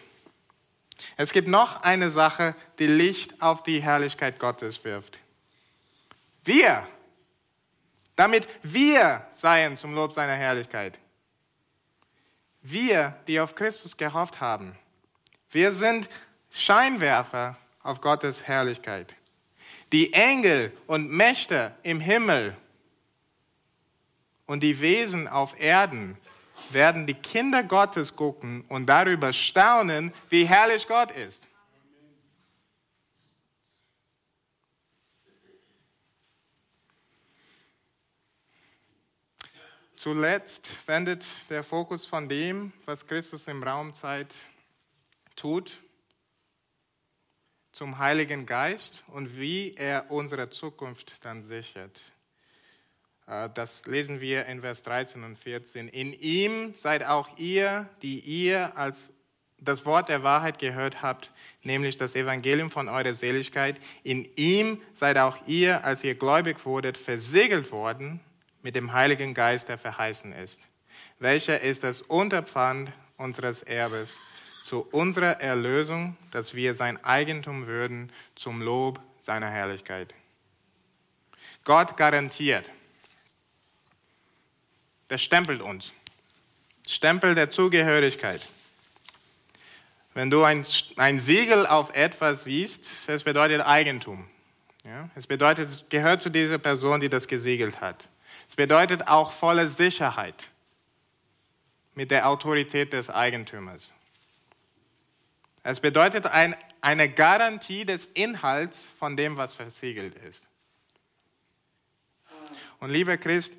Es 1.18 1.32
gibt 1.32 1.48
noch 1.48 1.82
eine 1.82 2.12
Sache, 2.12 2.56
die 2.80 2.88
Licht 2.88 3.41
auf 3.41 3.63
die 3.63 3.82
Herrlichkeit 3.82 4.39
Gottes 4.39 4.84
wirft. 4.84 5.20
Wir, 6.44 6.88
damit 8.15 8.48
wir 8.63 9.26
seien 9.34 9.78
zum 9.78 9.94
Lob 9.94 10.13
seiner 10.13 10.36
Herrlichkeit. 10.36 11.00
Wir, 12.62 13.15
die 13.28 13.39
auf 13.39 13.56
Christus 13.56 13.98
gehofft 13.98 14.41
haben. 14.41 14.78
Wir 15.50 15.72
sind 15.72 16.10
Scheinwerfer 16.52 17.58
auf 17.84 18.02
Gottes 18.02 18.48
Herrlichkeit. 18.48 19.15
Die 19.91 20.13
Engel 20.13 20.76
und 20.88 21.12
Mächte 21.12 21.76
im 21.84 22.00
Himmel 22.00 22.58
und 24.46 24.62
die 24.62 24.82
Wesen 24.82 25.28
auf 25.28 25.60
Erden 25.60 26.18
werden 26.73 27.08
die 27.08 27.13
Kinder 27.13 27.63
Gottes 27.63 28.15
gucken 28.15 28.63
und 28.69 28.86
darüber 28.86 29.34
staunen, 29.34 30.13
wie 30.30 30.45
herrlich 30.45 30.88
Gott 30.88 31.12
ist. 31.12 31.47
Zuletzt 39.95 40.69
wendet 40.86 41.25
der 41.49 41.63
Fokus 41.63 42.06
von 42.06 42.30
dem, 42.30 42.71
was 42.86 43.08
Christus 43.08 43.47
im 43.47 43.63
Raumzeit 43.63 44.36
tut, 45.36 45.82
zum 47.71 47.97
Heiligen 47.97 48.45
Geist 48.45 49.04
und 49.08 49.36
wie 49.38 49.73
er 49.73 50.12
unsere 50.12 50.49
Zukunft 50.49 51.25
dann 51.25 51.41
sichert. 51.41 51.99
Äh, 53.28 53.50
das 53.54 53.86
lesen 53.86 54.22
wir 54.22 54.46
in 54.46 54.62
Vers 54.62 54.84
13 54.84 55.24
und 55.24 55.38
14. 55.38 55.88
In 55.88 56.14
ihm 56.14 56.74
seid 56.76 57.06
auch 57.06 57.38
ihr, 57.38 57.90
die 58.02 58.20
ihr 58.20 58.78
als 58.78 59.12
das 59.58 59.86
Wort 59.86 60.10
der 60.10 60.22
Wahrheit 60.22 60.60
gehört 60.60 61.02
habt, 61.02 61.32
nämlich 61.64 61.98
das 61.98 62.16
Evangelium 62.16 62.70
von 62.70 62.90
eurer 62.90 63.16
Seligkeit. 63.16 63.80
In 64.04 64.28
ihm 64.36 64.82
seid 64.94 65.18
auch 65.18 65.38
ihr, 65.48 65.84
als 65.84 66.04
ihr 66.04 66.16
gläubig 66.16 66.66
wurdet, 66.66 66.98
versiegelt 66.98 67.72
worden 67.72 68.20
mit 68.62 68.76
dem 68.76 68.94
Heiligen 68.94 69.34
Geist, 69.34 69.70
der 69.70 69.78
verheißen 69.78 70.34
ist. 70.34 70.62
Welcher 71.20 71.62
ist 71.62 71.84
das 71.84 72.02
Unterpfand 72.02 72.92
unseres 73.18 73.64
Erbes? 73.64 74.18
zu 74.66 74.82
unserer 74.92 75.42
Erlösung, 75.42 76.18
dass 76.32 76.56
wir 76.56 76.74
sein 76.74 77.02
Eigentum 77.06 77.68
würden 77.68 78.12
zum 78.34 78.64
Lob 78.64 79.00
seiner 79.20 79.48
Herrlichkeit. 79.48 80.12
Gott 81.64 81.98
garantiert. 81.98 82.72
Der 85.15 85.19
stempelt 85.19 85.62
uns. 85.62 85.93
Stempel 86.86 87.36
der 87.36 87.49
Zugehörigkeit. 87.49 88.41
Wenn 90.13 90.30
du 90.30 90.43
ein, 90.43 90.65
ein 90.97 91.21
Siegel 91.21 91.65
auf 91.65 91.95
etwas 91.95 92.43
siehst, 92.43 93.08
das 93.08 93.23
bedeutet 93.23 93.62
Eigentum. 93.62 94.28
Ja? 94.84 95.10
Es 95.15 95.25
bedeutet, 95.25 95.69
es 95.69 95.88
gehört 95.88 96.21
zu 96.21 96.30
dieser 96.30 96.58
Person, 96.58 96.99
die 96.99 97.08
das 97.08 97.30
gesiegelt 97.30 97.80
hat. 97.80 98.10
Es 98.49 98.58
bedeutet 98.58 99.08
auch 99.08 99.32
volle 99.32 99.69
Sicherheit 99.69 100.49
mit 101.93 102.12
der 102.12 102.28
Autorität 102.28 102.91
des 102.91 103.10
Eigentümers. 103.10 103.93
Es 105.63 105.80
bedeutet 105.80 106.25
ein, 106.25 106.58
eine 106.82 107.10
Garantie 107.10 107.86
des 107.86 108.08
Inhalts 108.08 108.86
von 108.99 109.15
dem, 109.15 109.38
was 109.38 109.54
versiegelt 109.54 110.19
ist. 110.28 110.45
Und 112.82 112.89
lieber 112.89 113.15
Christ, 113.15 113.54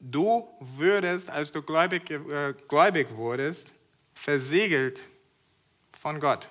du 0.00 0.48
würdest, 0.58 1.28
als 1.28 1.52
du 1.52 1.62
gläubig, 1.62 2.10
äh, 2.10 2.54
gläubig 2.66 3.10
wurdest, 3.10 3.72
versiegelt 4.14 5.00
von 6.00 6.18
Gott. 6.18 6.48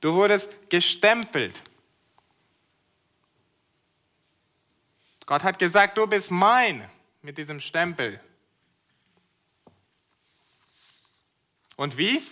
Du 0.00 0.14
wurdest 0.14 0.70
gestempelt. 0.70 1.62
Gott 5.26 5.42
hat 5.42 5.58
gesagt, 5.58 5.98
du 5.98 6.06
bist 6.06 6.30
mein 6.30 6.88
mit 7.20 7.36
diesem 7.36 7.60
Stempel. 7.60 8.20
Und 11.76 11.98
wie? 11.98 12.22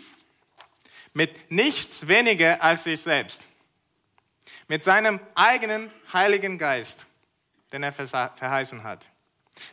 Mit 1.12 1.50
nichts 1.50 2.08
weniger 2.08 2.62
als 2.62 2.84
sich 2.84 3.00
selbst. 3.00 3.46
Mit 4.68 4.82
seinem 4.82 5.20
eigenen 5.34 5.90
Heiligen 6.12 6.58
Geist, 6.58 7.06
den 7.72 7.82
er 7.82 7.92
verheißen 7.92 8.82
hat. 8.82 9.08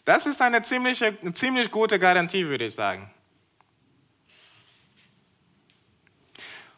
Das 0.06 0.25
ist 0.25 0.41
eine 0.41 0.63
ziemlich, 0.63 1.03
eine 1.03 1.34
ziemlich 1.34 1.71
gute 1.71 1.99
Garantie, 1.99 2.45
würde 2.47 2.65
ich 2.65 2.73
sagen. 2.73 3.12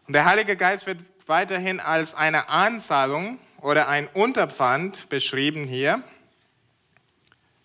Und 0.08 0.13
der 0.13 0.25
Heilige 0.25 0.56
Geist 0.56 0.86
wird 0.86 0.99
weiterhin 1.25 1.80
als 1.80 2.13
eine 2.13 2.49
Anzahlung 2.49 3.39
oder 3.62 3.88
ein 3.88 4.08
Unterpfand 4.08 5.10
beschrieben 5.10 5.65
hier. 5.65 6.04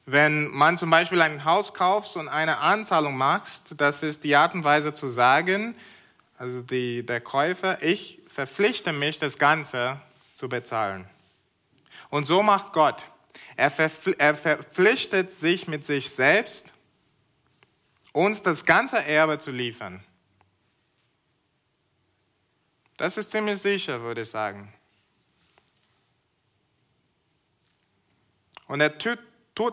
Wenn 0.07 0.49
man 0.51 0.79
zum 0.79 0.91
Beispiel 0.91 1.21
ein 1.21 1.45
Haus 1.45 1.75
kauft 1.75 2.17
und 2.17 2.29
eine 2.29 2.59
Anzahlung 2.59 3.17
macht, 3.17 3.81
das 3.81 4.03
ist 4.03 4.25
die 4.25 4.35
Art 4.35 4.55
und 4.55 4.65
Weise 4.65 4.95
zu 4.95 5.11
sagen, 5.11 5.77
also 6.39 6.63
die, 6.63 7.05
der 7.05 7.21
Käufer, 7.21 7.83
ich 7.83 8.19
verpflichte 8.27 8.93
mich, 8.93 9.19
das 9.19 9.37
Ganze 9.39 10.01
zu 10.37 10.49
bezahlen. 10.49 11.09
Und 12.09 12.27
so 12.27 12.43
macht 12.43 12.73
Gott. 12.73 13.07
Er, 13.61 13.91
er 14.17 14.35
verpflichtet 14.35 15.31
sich 15.31 15.69
mit 15.69 15.85
sich 15.85 16.09
selbst, 16.09 16.73
uns 18.13 18.41
das 18.41 18.65
ganze 18.65 19.05
Erbe 19.05 19.39
zu 19.39 19.51
liefern. 19.51 20.03
Das 22.97 23.19
ist 23.19 23.31
ziemlich 23.31 23.61
sicher, 23.61 24.01
würde 24.01 24.23
ich 24.23 24.31
sagen. 24.31 24.73
Und 28.67 28.81
er 28.81 28.97
tut, 28.97 29.19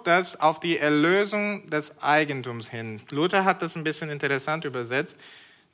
das 0.03 0.37
auf 0.37 0.59
die 0.59 0.77
Erlösung 0.77 1.69
des 1.69 2.03
Eigentums 2.03 2.67
hin. 2.67 3.01
Luther 3.09 3.45
hat 3.45 3.61
das 3.61 3.77
ein 3.77 3.85
bisschen 3.85 4.09
interessant 4.09 4.65
übersetzt. 4.65 5.15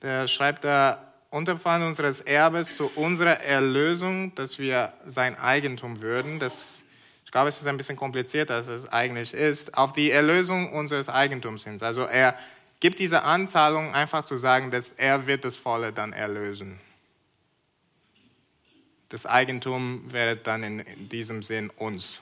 Der 0.04 0.28
schreibt 0.28 0.66
da, 0.66 1.14
Unterpfand 1.32 1.84
unseres 1.84 2.22
Erbes 2.22 2.76
zu 2.76 2.92
unserer 2.94 3.42
Erlösung, 3.42 4.36
dass 4.36 4.60
wir 4.60 4.94
sein 5.08 5.36
Eigentum 5.36 6.04
würden. 6.04 6.40
Das 6.40 6.83
glaube, 7.34 7.50
es 7.50 7.58
ist 7.58 7.66
ein 7.66 7.78
bisschen 7.78 7.96
komplizierter, 7.96 8.54
als 8.54 8.68
es 8.68 8.88
eigentlich 8.94 9.34
ist, 9.34 9.76
auf 9.76 9.92
die 9.92 10.12
Erlösung 10.12 10.72
unseres 10.72 11.10
Eigentums 11.10 11.64
hin. 11.64 11.82
Also 11.82 12.02
er 12.02 12.38
gibt 12.80 13.00
diese 13.00 13.24
Anzahlung 13.24 13.96
einfach 13.96 14.24
zu 14.24 14.38
sagen, 14.38 14.70
dass 14.70 14.90
er 14.90 15.26
wird 15.26 15.44
das 15.44 15.58
Volle 15.58 15.92
dann 15.92 16.14
erlösen. 16.14 16.80
Das 19.10 19.26
Eigentum 19.26 20.14
wäre 20.14 20.38
dann 20.38 20.64
in 20.64 21.10
diesem 21.10 21.42
Sinn 21.42 21.72
uns. 21.72 22.20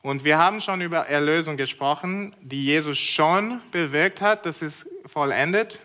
Und 0.00 0.24
wir 0.24 0.38
haben 0.38 0.62
schon 0.62 0.80
über 0.80 1.08
Erlösung 1.08 1.58
gesprochen, 1.58 2.34
die 2.40 2.64
Jesus 2.64 2.96
schon 2.96 3.60
bewirkt 3.70 4.22
hat, 4.22 4.46
das 4.46 4.62
ist 4.62 4.86
vollendet. 5.04 5.78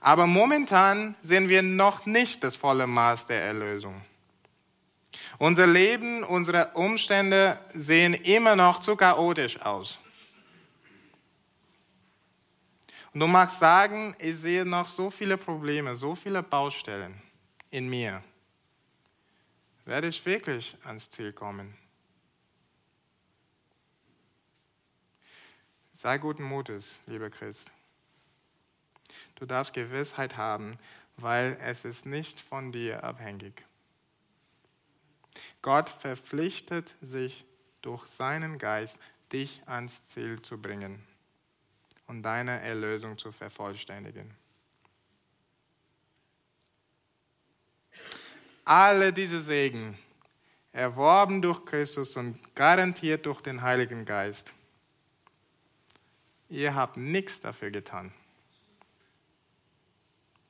Aber 0.00 0.26
momentan 0.26 1.16
sehen 1.20 1.50
wir 1.50 1.60
noch 1.60 2.06
nicht 2.06 2.44
das 2.44 2.56
volle 2.56 2.86
Maß 2.86 3.26
der 3.26 3.42
Erlösung. 3.42 3.94
Unser 5.40 5.66
Leben, 5.66 6.22
unsere 6.22 6.70
Umstände 6.74 7.58
sehen 7.72 8.12
immer 8.12 8.54
noch 8.54 8.78
zu 8.78 8.94
chaotisch 8.94 9.58
aus. 9.62 9.98
Und 13.14 13.20
du 13.20 13.26
magst 13.26 13.58
sagen, 13.58 14.14
ich 14.18 14.36
sehe 14.36 14.66
noch 14.66 14.86
so 14.86 15.08
viele 15.08 15.38
Probleme, 15.38 15.96
so 15.96 16.14
viele 16.14 16.42
Baustellen 16.42 17.22
in 17.70 17.88
mir. 17.88 18.22
Werde 19.86 20.08
ich 20.08 20.26
wirklich 20.26 20.76
ans 20.84 21.08
Ziel 21.08 21.32
kommen? 21.32 21.74
Sei 25.94 26.18
guten 26.18 26.42
Mutes, 26.42 26.96
lieber 27.06 27.30
Christ. 27.30 27.70
Du 29.36 29.46
darfst 29.46 29.72
Gewissheit 29.72 30.36
haben, 30.36 30.78
weil 31.16 31.56
es 31.62 31.86
ist 31.86 32.04
nicht 32.04 32.42
von 32.42 32.72
dir 32.72 33.02
abhängig. 33.02 33.64
Gott 35.62 35.88
verpflichtet 35.88 36.94
sich 37.00 37.44
durch 37.82 38.06
seinen 38.06 38.58
Geist, 38.58 38.98
dich 39.32 39.62
ans 39.66 40.08
Ziel 40.08 40.40
zu 40.42 40.60
bringen 40.60 41.04
und 42.06 42.22
deine 42.22 42.60
Erlösung 42.60 43.18
zu 43.18 43.30
vervollständigen. 43.32 44.34
Alle 48.64 49.12
diese 49.12 49.40
Segen, 49.40 49.98
erworben 50.72 51.42
durch 51.42 51.64
Christus 51.64 52.16
und 52.16 52.38
garantiert 52.54 53.26
durch 53.26 53.40
den 53.40 53.62
Heiligen 53.62 54.04
Geist, 54.04 54.52
ihr 56.48 56.74
habt 56.74 56.96
nichts 56.96 57.40
dafür 57.40 57.70
getan. 57.70 58.12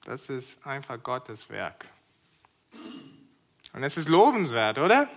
Das 0.05 0.29
ist 0.29 0.67
einfach 0.67 1.03
Gottes 1.03 1.49
Werk. 1.49 1.87
Und 3.73 3.83
es 3.83 3.97
ist 3.97 4.09
lobenswert, 4.09 4.79
oder? 4.79 5.09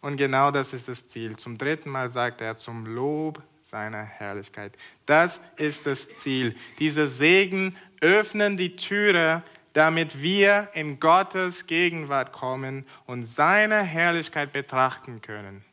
Und 0.00 0.16
genau 0.16 0.50
das 0.50 0.72
ist 0.72 0.88
das 0.88 1.06
Ziel. 1.06 1.36
Zum 1.36 1.58
dritten 1.58 1.90
Mal 1.90 2.10
sagt 2.10 2.40
er, 2.40 2.56
zum 2.56 2.86
Lob 2.86 3.42
seiner 3.62 4.02
Herrlichkeit. 4.02 4.72
Das 5.06 5.40
ist 5.56 5.86
das 5.86 6.08
Ziel. 6.08 6.56
Diese 6.78 7.08
Segen 7.08 7.76
öffnen 8.00 8.56
die 8.56 8.76
Türe, 8.76 9.42
damit 9.72 10.20
wir 10.20 10.68
in 10.74 10.98
Gottes 10.98 11.66
Gegenwart 11.66 12.32
kommen 12.32 12.86
und 13.06 13.24
seine 13.24 13.82
Herrlichkeit 13.82 14.52
betrachten 14.52 15.20
können. 15.22 15.64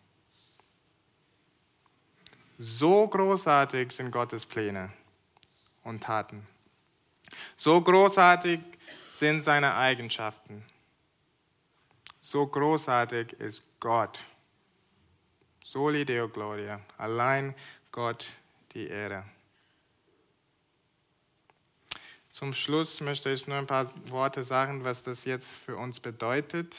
So 2.60 3.08
großartig 3.08 3.92
sind 3.92 4.12
Gottes 4.12 4.46
Pläne 4.46 4.92
und 5.84 6.04
Taten. 6.04 6.46
So 7.56 7.82
großartig 7.82 8.60
sind 9.20 9.42
seine 9.42 9.76
Eigenschaften. 9.76 10.64
So 12.22 12.46
großartig 12.46 13.34
ist 13.34 13.64
Gott. 13.80 14.20
Soli 15.64 16.06
Deo 16.06 16.30
Gloria. 16.30 16.82
Allein 16.98 17.56
Gott 17.92 18.32
die 18.74 18.88
Ehre. 18.88 19.24
Zum 22.30 22.54
Schluss 22.54 23.02
möchte 23.02 23.32
ich 23.32 23.48
nur 23.48 23.58
ein 23.58 23.66
paar 23.66 23.92
Worte 24.10 24.44
sagen, 24.44 24.84
was 24.84 25.04
das 25.04 25.26
jetzt 25.26 25.48
für 25.48 25.76
uns 25.76 26.00
bedeutet. 26.00 26.76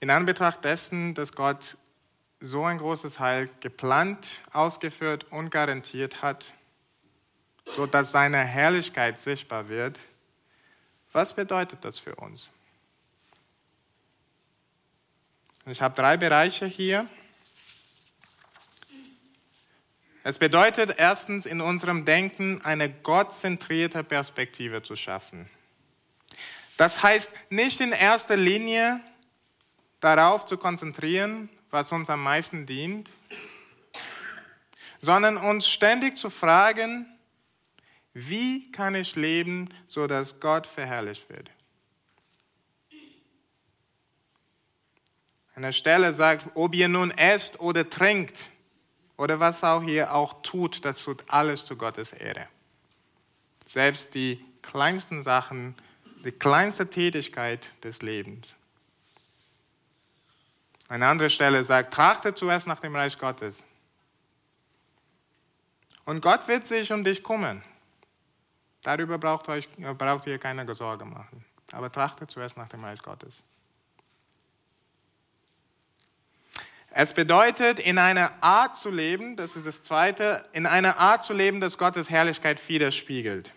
In 0.00 0.10
Anbetracht 0.10 0.64
dessen, 0.64 1.14
dass 1.14 1.32
Gott 1.32 1.76
so 2.40 2.64
ein 2.64 2.78
großes 2.78 3.20
Heil 3.20 3.48
geplant, 3.60 4.26
ausgeführt 4.52 5.26
und 5.30 5.50
garantiert 5.50 6.22
hat, 6.22 6.52
so 7.66 7.86
dass 7.86 8.10
seine 8.10 8.38
Herrlichkeit 8.38 9.20
sichtbar 9.20 9.68
wird. 9.68 9.98
Was 11.12 11.34
bedeutet 11.34 11.84
das 11.84 11.98
für 11.98 12.14
uns? 12.16 12.48
Ich 15.66 15.80
habe 15.80 15.94
drei 15.94 16.16
Bereiche 16.16 16.66
hier. 16.66 17.06
Es 20.24 20.38
bedeutet 20.38 20.94
erstens 20.98 21.46
in 21.46 21.60
unserem 21.60 22.04
Denken 22.04 22.60
eine 22.62 22.90
gottzentrierte 22.90 24.04
Perspektive 24.04 24.82
zu 24.82 24.96
schaffen. 24.96 25.48
Das 26.76 27.02
heißt 27.02 27.32
nicht 27.50 27.80
in 27.80 27.92
erster 27.92 28.36
Linie 28.36 29.00
darauf 30.00 30.46
zu 30.46 30.58
konzentrieren, 30.58 31.48
was 31.70 31.92
uns 31.92 32.10
am 32.10 32.22
meisten 32.22 32.66
dient, 32.66 33.10
sondern 35.00 35.36
uns 35.36 35.68
ständig 35.68 36.16
zu 36.16 36.30
fragen, 36.30 37.11
wie 38.14 38.70
kann 38.72 38.94
ich 38.94 39.16
leben, 39.16 39.68
sodass 39.88 40.38
Gott 40.40 40.66
verherrlicht 40.66 41.28
wird? 41.30 41.50
An 45.54 45.62
der 45.62 45.72
Stelle 45.72 46.14
sagt, 46.14 46.50
ob 46.54 46.74
ihr 46.74 46.88
nun 46.88 47.10
esst 47.10 47.60
oder 47.60 47.88
trinkt 47.88 48.48
oder 49.16 49.38
was 49.38 49.62
auch 49.62 49.82
ihr 49.82 50.14
auch 50.14 50.42
tut, 50.42 50.84
das 50.84 51.02
tut 51.02 51.22
alles 51.28 51.64
zu 51.64 51.76
Gottes 51.76 52.12
Ehre. 52.12 52.48
Selbst 53.66 54.14
die 54.14 54.44
kleinsten 54.62 55.22
Sachen, 55.22 55.74
die 56.24 56.32
kleinste 56.32 56.88
Tätigkeit 56.88 57.66
des 57.84 58.02
Lebens. 58.02 58.48
Eine 60.88 61.06
andere 61.06 61.30
Stelle 61.30 61.64
sagt, 61.64 61.94
trachtet 61.94 62.36
zuerst 62.36 62.66
nach 62.66 62.80
dem 62.80 62.94
Reich 62.94 63.18
Gottes. 63.18 63.62
Und 66.04 66.20
Gott 66.20 66.48
wird 66.48 66.66
sich 66.66 66.92
um 66.92 67.04
dich 67.04 67.22
kümmern. 67.22 67.62
Darüber 68.82 69.18
braucht, 69.18 69.48
euch, 69.48 69.68
braucht 69.96 70.26
ihr 70.26 70.38
keine 70.38 70.74
Sorge 70.74 71.04
machen. 71.04 71.44
Aber 71.72 71.90
trachtet 71.90 72.30
zuerst 72.30 72.56
nach 72.56 72.68
dem 72.68 72.84
Reich 72.84 73.00
Gottes. 73.00 73.42
Es 76.94 77.14
bedeutet, 77.14 77.78
in 77.78 77.96
einer 77.96 78.30
Art 78.42 78.76
zu 78.76 78.90
leben, 78.90 79.36
das 79.36 79.56
ist 79.56 79.66
das 79.66 79.80
Zweite, 79.80 80.44
in 80.52 80.66
einer 80.66 80.98
Art 80.98 81.24
zu 81.24 81.32
leben, 81.32 81.60
dass 81.60 81.78
Gottes 81.78 82.10
Herrlichkeit 82.10 82.68
widerspiegelt. 82.68 83.50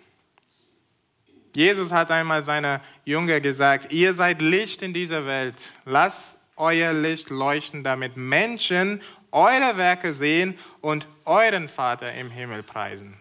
Jesus 1.53 1.91
hat 1.91 2.11
einmal 2.11 2.43
seiner 2.43 2.81
Jünger 3.03 3.41
gesagt, 3.41 3.91
ihr 3.91 4.13
seid 4.13 4.41
Licht 4.41 4.81
in 4.81 4.93
dieser 4.93 5.25
Welt. 5.25 5.73
Lasst 5.85 6.37
euer 6.55 6.93
Licht 6.93 7.29
leuchten, 7.29 7.83
damit 7.83 8.15
Menschen 8.15 9.01
eure 9.31 9.75
Werke 9.75 10.13
sehen 10.13 10.57
und 10.79 11.07
euren 11.25 11.67
Vater 11.67 12.13
im 12.13 12.29
Himmel 12.29 12.63
preisen. 12.63 13.19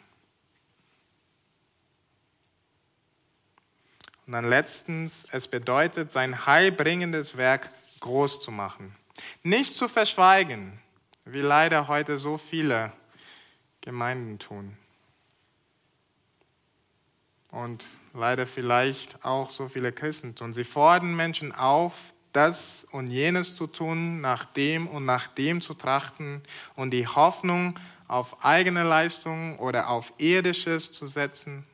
Und 4.27 4.33
dann 4.33 4.49
letztens, 4.49 5.27
es 5.31 5.49
bedeutet, 5.49 6.13
sein 6.13 6.47
heilbringendes 6.47 7.37
Werk 7.37 7.71
groß 8.01 8.41
zu 8.41 8.51
machen. 8.51 8.95
Nicht 9.43 9.75
zu 9.75 9.89
verschweigen, 9.89 10.81
wie 11.25 11.41
leider 11.41 11.89
heute 11.89 12.19
so 12.19 12.39
viele 12.39 12.93
Gemeinden 13.81 14.39
tun. 14.39 14.77
Und 17.51 17.85
leider 18.15 18.47
vielleicht 18.47 19.25
auch 19.25 19.51
so 19.51 19.69
viele 19.69 19.93
Christen 19.93 20.35
tun. 20.35 20.53
Sie 20.53 20.65
fordern 20.65 21.15
Menschen 21.15 21.53
auf, 21.53 22.15
das 22.33 22.85
und 22.91 23.11
jenes 23.11 23.55
zu 23.55 23.67
tun, 23.67 24.21
nach 24.21 24.45
dem 24.45 24.89
und 24.89 25.05
nach 25.05 25.29
dem 25.29 25.61
zu 25.61 25.73
trachten 25.75 26.43
und 26.75 26.91
die 26.91 27.07
Hoffnung 27.07 27.79
auf 28.09 28.45
eigene 28.45 28.83
Leistung 28.83 29.59
oder 29.59 29.89
auf 29.89 30.13
irdisches 30.19 30.91
zu 30.91 31.07
setzen. 31.07 31.65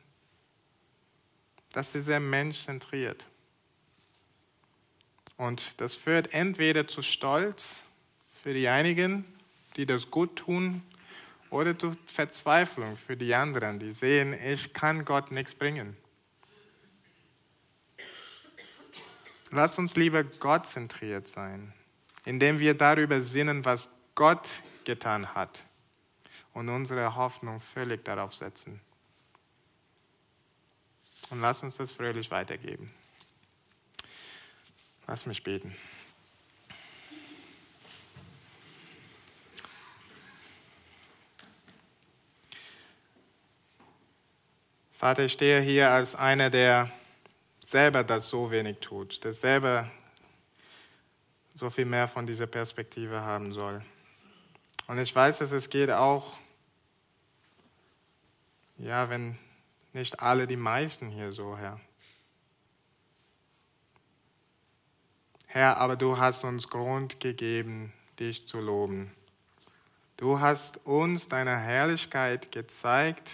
Das 1.73 1.95
ist 1.95 2.05
sehr 2.05 2.19
menschzentriert. 2.19 3.25
Und 5.37 5.79
das 5.81 5.95
führt 5.95 6.33
entweder 6.33 6.87
zu 6.87 7.01
Stolz 7.01 7.81
für 8.43 8.53
die 8.53 8.67
einigen, 8.67 9.25
die 9.75 9.85
das 9.85 10.11
gut 10.11 10.35
tun, 10.35 10.83
oder 11.51 11.77
zu 11.77 11.95
Verzweiflung 12.07 12.97
für 12.97 13.17
die 13.17 13.35
anderen, 13.35 13.77
die 13.77 13.91
sehen, 13.91 14.33
ich 14.41 14.73
kann 14.73 15.05
Gott 15.05 15.31
nichts 15.31 15.53
bringen. 15.53 15.97
Lass 19.51 19.77
uns 19.77 19.97
lieber 19.97 20.23
Gott 20.23 20.65
zentriert 20.65 21.27
sein, 21.27 21.73
indem 22.23 22.59
wir 22.59 22.73
darüber 22.73 23.19
sinnen, 23.21 23.65
was 23.65 23.89
Gott 24.15 24.47
getan 24.85 25.35
hat 25.35 25.65
und 26.53 26.69
unsere 26.69 27.15
Hoffnung 27.15 27.59
völlig 27.59 28.05
darauf 28.05 28.33
setzen. 28.33 28.79
Und 31.31 31.39
lass 31.39 31.63
uns 31.63 31.77
das 31.77 31.93
fröhlich 31.93 32.29
weitergeben. 32.29 32.93
Lass 35.07 35.25
mich 35.25 35.41
beten. 35.43 35.75
Vater, 44.97 45.23
ich 45.23 45.33
stehe 45.33 45.61
hier 45.61 45.89
als 45.89 46.15
einer, 46.15 46.49
der 46.49 46.91
selber 47.65 48.03
das 48.03 48.27
so 48.27 48.51
wenig 48.51 48.79
tut, 48.79 49.23
der 49.23 49.33
selber 49.33 49.89
so 51.55 51.69
viel 51.69 51.85
mehr 51.85 52.07
von 52.07 52.27
dieser 52.27 52.45
Perspektive 52.45 53.21
haben 53.21 53.53
soll. 53.53 53.83
Und 54.87 54.99
ich 54.99 55.15
weiß, 55.15 55.39
dass 55.39 55.51
es 55.51 55.69
geht 55.69 55.91
auch, 55.91 56.37
ja, 58.77 59.09
wenn 59.09 59.39
nicht 59.93 60.19
alle, 60.19 60.47
die 60.47 60.55
meisten 60.55 61.09
hier 61.09 61.31
so, 61.31 61.57
Herr. 61.57 61.79
Herr, 65.47 65.77
aber 65.77 65.95
du 65.97 66.17
hast 66.17 66.43
uns 66.45 66.69
Grund 66.69 67.19
gegeben, 67.19 67.91
dich 68.19 68.47
zu 68.47 68.61
loben. 68.61 69.11
Du 70.15 70.39
hast 70.39 70.77
uns 70.85 71.27
deine 71.27 71.57
Herrlichkeit 71.57 72.51
gezeigt 72.51 73.31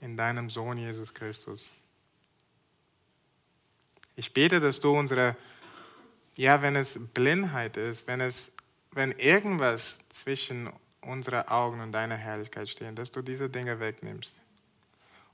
in 0.00 0.16
deinem 0.16 0.50
Sohn 0.50 0.78
Jesus 0.78 1.14
Christus. 1.14 1.70
Ich 4.16 4.32
bete, 4.32 4.60
dass 4.60 4.80
du 4.80 4.96
unsere, 4.96 5.36
ja, 6.36 6.60
wenn 6.62 6.76
es 6.76 6.98
Blindheit 7.12 7.76
ist, 7.76 8.06
wenn 8.06 8.20
es, 8.20 8.52
wenn 8.92 9.12
irgendwas 9.12 9.98
zwischen 10.08 10.72
unsere 11.04 11.50
Augen 11.50 11.80
und 11.80 11.92
deiner 11.92 12.16
Herrlichkeit 12.16 12.68
stehen, 12.68 12.96
dass 12.96 13.10
du 13.10 13.22
diese 13.22 13.48
Dinge 13.48 13.80
wegnimmst 13.80 14.34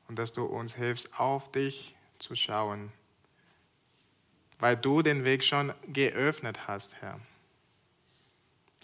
und 0.09 0.19
dass 0.19 0.33
du 0.33 0.45
uns 0.45 0.75
hilfst, 0.75 1.19
auf 1.19 1.51
dich 1.53 1.95
zu 2.19 2.35
schauen 2.35 2.93
weil 4.61 4.77
du 4.77 5.03
den 5.03 5.25
Weg 5.25 5.43
schon 5.43 5.73
geöffnet 5.89 6.69
hast, 6.69 6.95
Herr. 7.01 7.19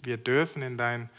Wir 0.03 0.17
dürfen 0.17 0.61
in, 0.61 0.77
dein, 0.77 1.09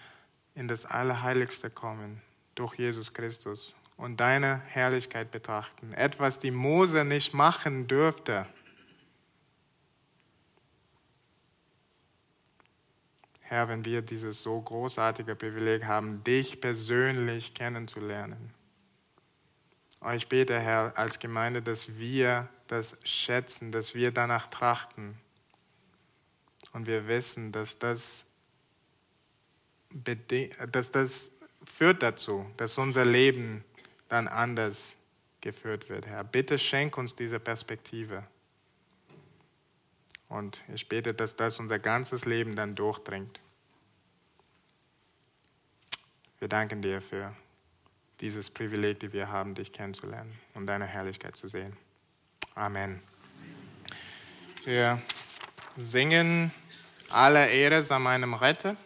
in 0.54 0.68
das 0.68 0.84
Allerheiligste 0.84 1.70
kommen 1.70 2.22
durch 2.54 2.74
Jesus 2.74 3.12
Christus 3.14 3.74
und 3.96 4.18
deine 4.18 4.60
Herrlichkeit 4.66 5.30
betrachten. 5.30 5.92
Etwas, 5.94 6.38
die 6.38 6.50
Mose 6.50 7.04
nicht 7.04 7.34
machen 7.34 7.88
dürfte. 7.88 8.46
Herr, 13.49 13.68
wenn 13.68 13.84
wir 13.84 14.03
dieses 14.03 14.42
so 14.42 14.61
großartige 14.61 15.34
Privileg 15.34 15.84
haben, 15.84 16.22
dich 16.22 16.61
persönlich 16.61 17.55
kennenzulernen. 17.55 18.53
Und 20.01 20.14
ich 20.14 20.28
bete, 20.28 20.61
Herr, 20.61 20.92
als 20.96 21.18
Gemeinde, 21.18 21.62
dass 21.62 21.96
wir 21.96 22.49
das 22.66 22.96
schätzen, 23.05 23.72
dass 23.72 23.94
wir 23.94 24.12
danach 24.12 24.49
trachten. 24.49 25.18
Und 26.72 26.86
wir 26.86 27.09
wissen, 27.09 27.51
dass 27.51 27.78
das, 27.78 28.26
dass 29.90 30.90
das 30.92 31.30
führt 31.64 32.03
dazu, 32.03 32.44
dass 32.59 32.76
unser 32.76 33.07
Leben 33.07 33.64
dann 34.09 34.28
anders 34.28 34.94
geführt 35.40 35.88
wird, 35.88 36.07
Herr. 36.07 36.22
Bitte 36.22 36.59
schenk 36.59 36.99
uns 36.99 37.14
diese 37.14 37.40
Perspektive. 37.40 38.24
Und 40.29 40.62
ich 40.72 40.89
bete, 40.89 41.14
dass 41.14 41.37
das 41.37 41.59
unser 41.59 41.79
ganzes 41.79 42.24
Leben 42.24 42.55
dann 42.57 42.74
durchdringt. 42.74 43.41
Wir 46.39 46.49
danken 46.49 46.83
dir 46.83 47.01
für 47.01 47.35
dieses 48.20 48.51
Privileg, 48.51 49.01
die 49.01 49.12
wir 49.12 49.29
haben, 49.29 49.55
dich 49.55 49.72
kennenzulernen 49.72 50.39
und 50.55 50.66
deine 50.66 50.87
Herrlichkeit 50.87 51.37
zu 51.37 51.49
sehen. 51.49 51.76
Amen. 52.55 53.01
Wir 54.64 55.01
singen 55.76 56.53
alle 57.11 57.49
Ehre 57.49 57.85
sei 57.85 57.99
meinem 57.99 58.35
Retter. 58.35 58.76